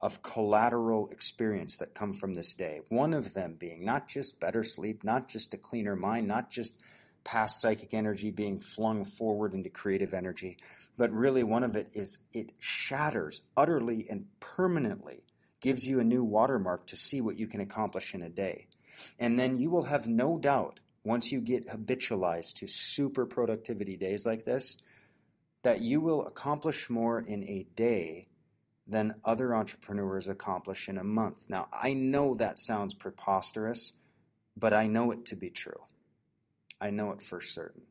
of 0.00 0.22
collateral 0.22 1.08
experience 1.08 1.76
that 1.78 1.94
come 1.94 2.12
from 2.12 2.34
this 2.34 2.54
day 2.54 2.80
one 2.88 3.12
of 3.12 3.34
them 3.34 3.54
being 3.58 3.84
not 3.84 4.08
just 4.08 4.40
better 4.40 4.62
sleep 4.62 5.04
not 5.04 5.28
just 5.28 5.54
a 5.54 5.58
cleaner 5.58 5.96
mind 5.96 6.26
not 6.26 6.50
just 6.50 6.82
past 7.22 7.60
psychic 7.60 7.92
energy 7.92 8.30
being 8.30 8.58
flung 8.58 9.04
forward 9.04 9.52
into 9.52 9.68
creative 9.68 10.14
energy 10.14 10.56
but 10.96 11.10
really 11.12 11.42
one 11.42 11.64
of 11.64 11.76
it 11.76 11.90
is 11.94 12.18
it 12.32 12.52
shatters 12.58 13.42
utterly 13.56 14.06
and 14.08 14.24
permanently 14.40 15.22
gives 15.60 15.86
you 15.86 16.00
a 16.00 16.04
new 16.04 16.24
watermark 16.24 16.86
to 16.86 16.96
see 16.96 17.20
what 17.20 17.38
you 17.38 17.46
can 17.46 17.60
accomplish 17.60 18.14
in 18.14 18.22
a 18.22 18.28
day. 18.28 18.66
And 19.18 19.38
then 19.38 19.58
you 19.58 19.70
will 19.70 19.84
have 19.84 20.06
no 20.06 20.38
doubt, 20.38 20.80
once 21.04 21.32
you 21.32 21.40
get 21.40 21.68
habitualized 21.68 22.54
to 22.56 22.66
super 22.66 23.26
productivity 23.26 23.96
days 23.96 24.26
like 24.26 24.44
this, 24.44 24.76
that 25.62 25.80
you 25.80 26.00
will 26.00 26.26
accomplish 26.26 26.90
more 26.90 27.20
in 27.20 27.44
a 27.44 27.66
day 27.74 28.28
than 28.86 29.14
other 29.24 29.54
entrepreneurs 29.54 30.26
accomplish 30.28 30.88
in 30.88 30.98
a 30.98 31.04
month. 31.04 31.48
Now, 31.48 31.68
I 31.72 31.92
know 31.92 32.34
that 32.34 32.58
sounds 32.58 32.94
preposterous, 32.94 33.92
but 34.56 34.72
I 34.72 34.86
know 34.86 35.12
it 35.12 35.26
to 35.26 35.36
be 35.36 35.50
true. 35.50 35.84
I 36.80 36.90
know 36.90 37.12
it 37.12 37.22
for 37.22 37.40
certain. 37.40 37.82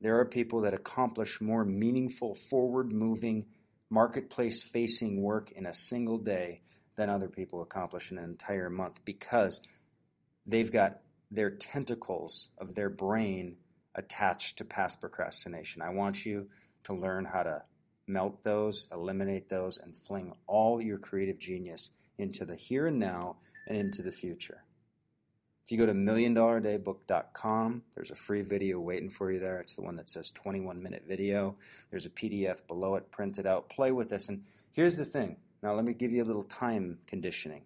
There 0.00 0.18
are 0.20 0.24
people 0.24 0.60
that 0.60 0.74
accomplish 0.74 1.40
more 1.40 1.64
meaningful, 1.64 2.34
forward 2.34 2.92
moving, 2.92 3.46
marketplace 3.90 4.62
facing 4.62 5.22
work 5.22 5.50
in 5.50 5.66
a 5.66 5.72
single 5.72 6.18
day 6.18 6.60
than 6.96 7.10
other 7.10 7.28
people 7.28 7.62
accomplish 7.62 8.12
in 8.12 8.18
an 8.18 8.24
entire 8.24 8.70
month 8.70 9.04
because 9.04 9.60
they've 10.48 10.72
got 10.72 11.00
their 11.30 11.50
tentacles 11.50 12.48
of 12.58 12.74
their 12.74 12.88
brain 12.88 13.56
attached 13.94 14.58
to 14.58 14.64
past 14.64 15.00
procrastination. 15.00 15.82
I 15.82 15.90
want 15.90 16.24
you 16.24 16.48
to 16.84 16.94
learn 16.94 17.24
how 17.24 17.42
to 17.42 17.62
melt 18.06 18.42
those, 18.42 18.86
eliminate 18.92 19.48
those, 19.48 19.78
and 19.78 19.96
fling 19.96 20.32
all 20.46 20.80
your 20.80 20.98
creative 20.98 21.38
genius 21.38 21.90
into 22.16 22.44
the 22.44 22.56
here 22.56 22.86
and 22.86 22.98
now 22.98 23.36
and 23.66 23.76
into 23.76 24.02
the 24.02 24.12
future. 24.12 24.64
If 25.64 25.72
you 25.72 25.78
go 25.78 25.86
to 25.86 25.92
milliondollardaybook.com, 25.92 27.82
there's 27.94 28.10
a 28.10 28.14
free 28.14 28.40
video 28.40 28.80
waiting 28.80 29.10
for 29.10 29.30
you 29.30 29.38
there. 29.38 29.60
It's 29.60 29.76
the 29.76 29.82
one 29.82 29.96
that 29.96 30.08
says 30.08 30.30
21 30.30 30.82
minute 30.82 31.04
video. 31.06 31.56
There's 31.90 32.06
a 32.06 32.10
PDF 32.10 32.66
below 32.66 32.94
it, 32.94 33.10
print 33.10 33.38
it 33.38 33.44
out, 33.44 33.68
play 33.68 33.92
with 33.92 34.08
this. 34.08 34.30
And 34.30 34.44
here's 34.72 34.96
the 34.96 35.04
thing 35.04 35.36
now, 35.62 35.74
let 35.74 35.84
me 35.84 35.92
give 35.92 36.12
you 36.12 36.22
a 36.22 36.24
little 36.24 36.44
time 36.44 36.98
conditioning. 37.06 37.64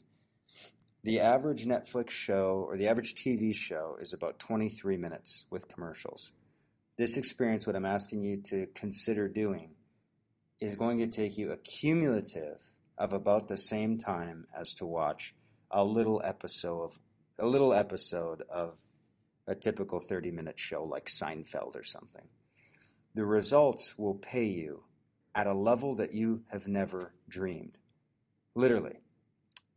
The 1.05 1.19
average 1.19 1.67
Netflix 1.67 2.11
show 2.11 2.65
or 2.69 2.77
the 2.77 2.87
average 2.87 3.15
TV 3.15 3.53
show 3.53 3.97
is 4.01 4.13
about 4.13 4.39
23 4.39 4.97
minutes 4.97 5.47
with 5.51 5.67
commercials. 5.67 6.33
This 6.97 7.17
experience, 7.17 7.67
what 7.67 7.75
I'm 7.75 7.85
asking 7.85 8.23
you 8.23 8.37
to 8.51 8.69
consider 8.77 9.27
doing, 9.27 9.71
is 10.61 10.77
going 10.77 10.99
to 10.99 11.09
take 11.09 11.37
you 11.37 11.51
a 11.51 11.57
cumulative 11.57 12.63
of 12.97 13.13
about 13.13 13.49
the 13.49 13.57
same 13.57 13.97
time 13.97 14.47
as 14.57 14.75
to 14.75 14.87
watch 14.87 15.35
a 15.73 15.83
little 15.83 16.23
episode 16.25 16.85
of 16.85 16.99
a 17.37 17.47
little 17.47 17.75
episode 17.75 18.43
of 18.49 18.79
a 19.49 19.57
typical 19.57 19.99
30 19.99 20.31
minute 20.31 20.61
show 20.61 20.85
like 20.85 21.07
Seinfeld 21.07 21.75
or 21.75 21.83
something. 21.83 22.29
The 23.15 23.25
results 23.25 23.99
will 23.99 24.15
pay 24.15 24.45
you 24.45 24.85
at 25.35 25.49
a 25.49 25.55
level 25.55 25.97
that 25.97 26.15
you 26.15 26.45
have 26.53 26.69
never 26.69 27.13
dreamed. 27.29 27.79
Literally. 28.55 29.02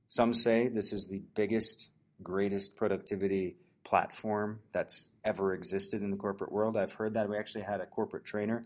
Some 0.08 0.34
say 0.34 0.68
this 0.68 0.94
is 0.94 1.08
the 1.08 1.22
biggest, 1.34 1.90
greatest 2.22 2.76
productivity 2.76 3.58
platform 3.84 4.60
that's 4.72 5.10
ever 5.24 5.54
existed 5.54 6.02
in 6.02 6.12
the 6.12 6.18
corporate 6.18 6.52
world. 6.52 6.78
I've 6.78 6.94
heard 6.94 7.14
that. 7.14 7.30
We 7.30 7.38
actually 7.38 7.64
had 7.64 7.82
a 7.82 7.86
corporate 7.86 8.26
trainer 8.26 8.64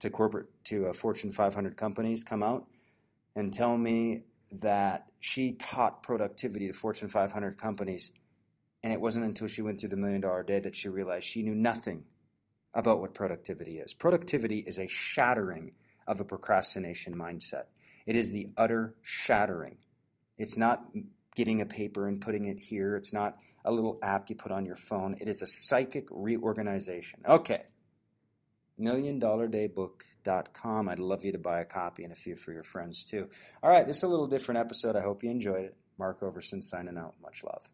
to 0.00 0.10
corporate 0.10 0.48
to 0.64 0.86
a 0.86 0.92
Fortune 0.92 1.30
500 1.30 1.76
companies 1.76 2.24
come 2.24 2.42
out 2.42 2.66
and 3.36 3.52
tell 3.52 3.76
me 3.76 4.24
that 4.60 5.06
she 5.20 5.52
taught 5.52 6.02
productivity 6.02 6.66
to 6.66 6.72
Fortune 6.72 7.08
500 7.08 7.56
companies, 7.56 8.12
and 8.82 8.92
it 8.92 9.00
wasn't 9.00 9.24
until 9.24 9.46
she 9.46 9.62
went 9.62 9.80
through 9.80 9.88
the 9.90 9.96
million 9.96 10.20
dollar 10.20 10.42
day 10.42 10.60
that 10.60 10.76
she 10.76 10.88
realized 10.88 11.24
she 11.24 11.42
knew 11.42 11.54
nothing 11.54 12.04
about 12.74 13.00
what 13.00 13.14
productivity 13.14 13.78
is. 13.78 13.94
Productivity 13.94 14.58
is 14.58 14.78
a 14.78 14.88
shattering 14.88 15.72
of 16.06 16.20
a 16.20 16.24
procrastination 16.24 17.14
mindset. 17.14 17.64
It 18.06 18.16
is 18.16 18.30
the 18.30 18.48
utter 18.56 18.94
shattering. 19.02 19.76
It's 20.42 20.58
not 20.58 20.84
getting 21.36 21.60
a 21.60 21.66
paper 21.66 22.08
and 22.08 22.20
putting 22.20 22.46
it 22.46 22.58
here. 22.58 22.96
It's 22.96 23.12
not 23.12 23.38
a 23.64 23.70
little 23.70 24.00
app 24.02 24.28
you 24.28 24.34
put 24.34 24.50
on 24.50 24.66
your 24.66 24.74
phone. 24.74 25.14
It 25.20 25.28
is 25.28 25.40
a 25.40 25.46
psychic 25.46 26.08
reorganization. 26.10 27.20
Okay. 27.26 27.62
MillionDollarDayBook.com. 28.80 30.88
I'd 30.88 30.98
love 30.98 31.24
you 31.24 31.30
to 31.32 31.38
buy 31.38 31.60
a 31.60 31.64
copy 31.64 32.02
and 32.02 32.12
a 32.12 32.16
few 32.16 32.34
for 32.34 32.52
your 32.52 32.64
friends 32.64 33.04
too. 33.04 33.28
All 33.62 33.70
right, 33.70 33.86
this 33.86 33.98
is 33.98 34.02
a 34.02 34.08
little 34.08 34.26
different 34.26 34.58
episode. 34.58 34.96
I 34.96 35.00
hope 35.00 35.22
you 35.22 35.30
enjoyed 35.30 35.66
it. 35.66 35.76
Mark 35.96 36.22
Overson 36.22 36.60
signing 36.62 36.98
out. 36.98 37.14
Much 37.22 37.44
love. 37.44 37.68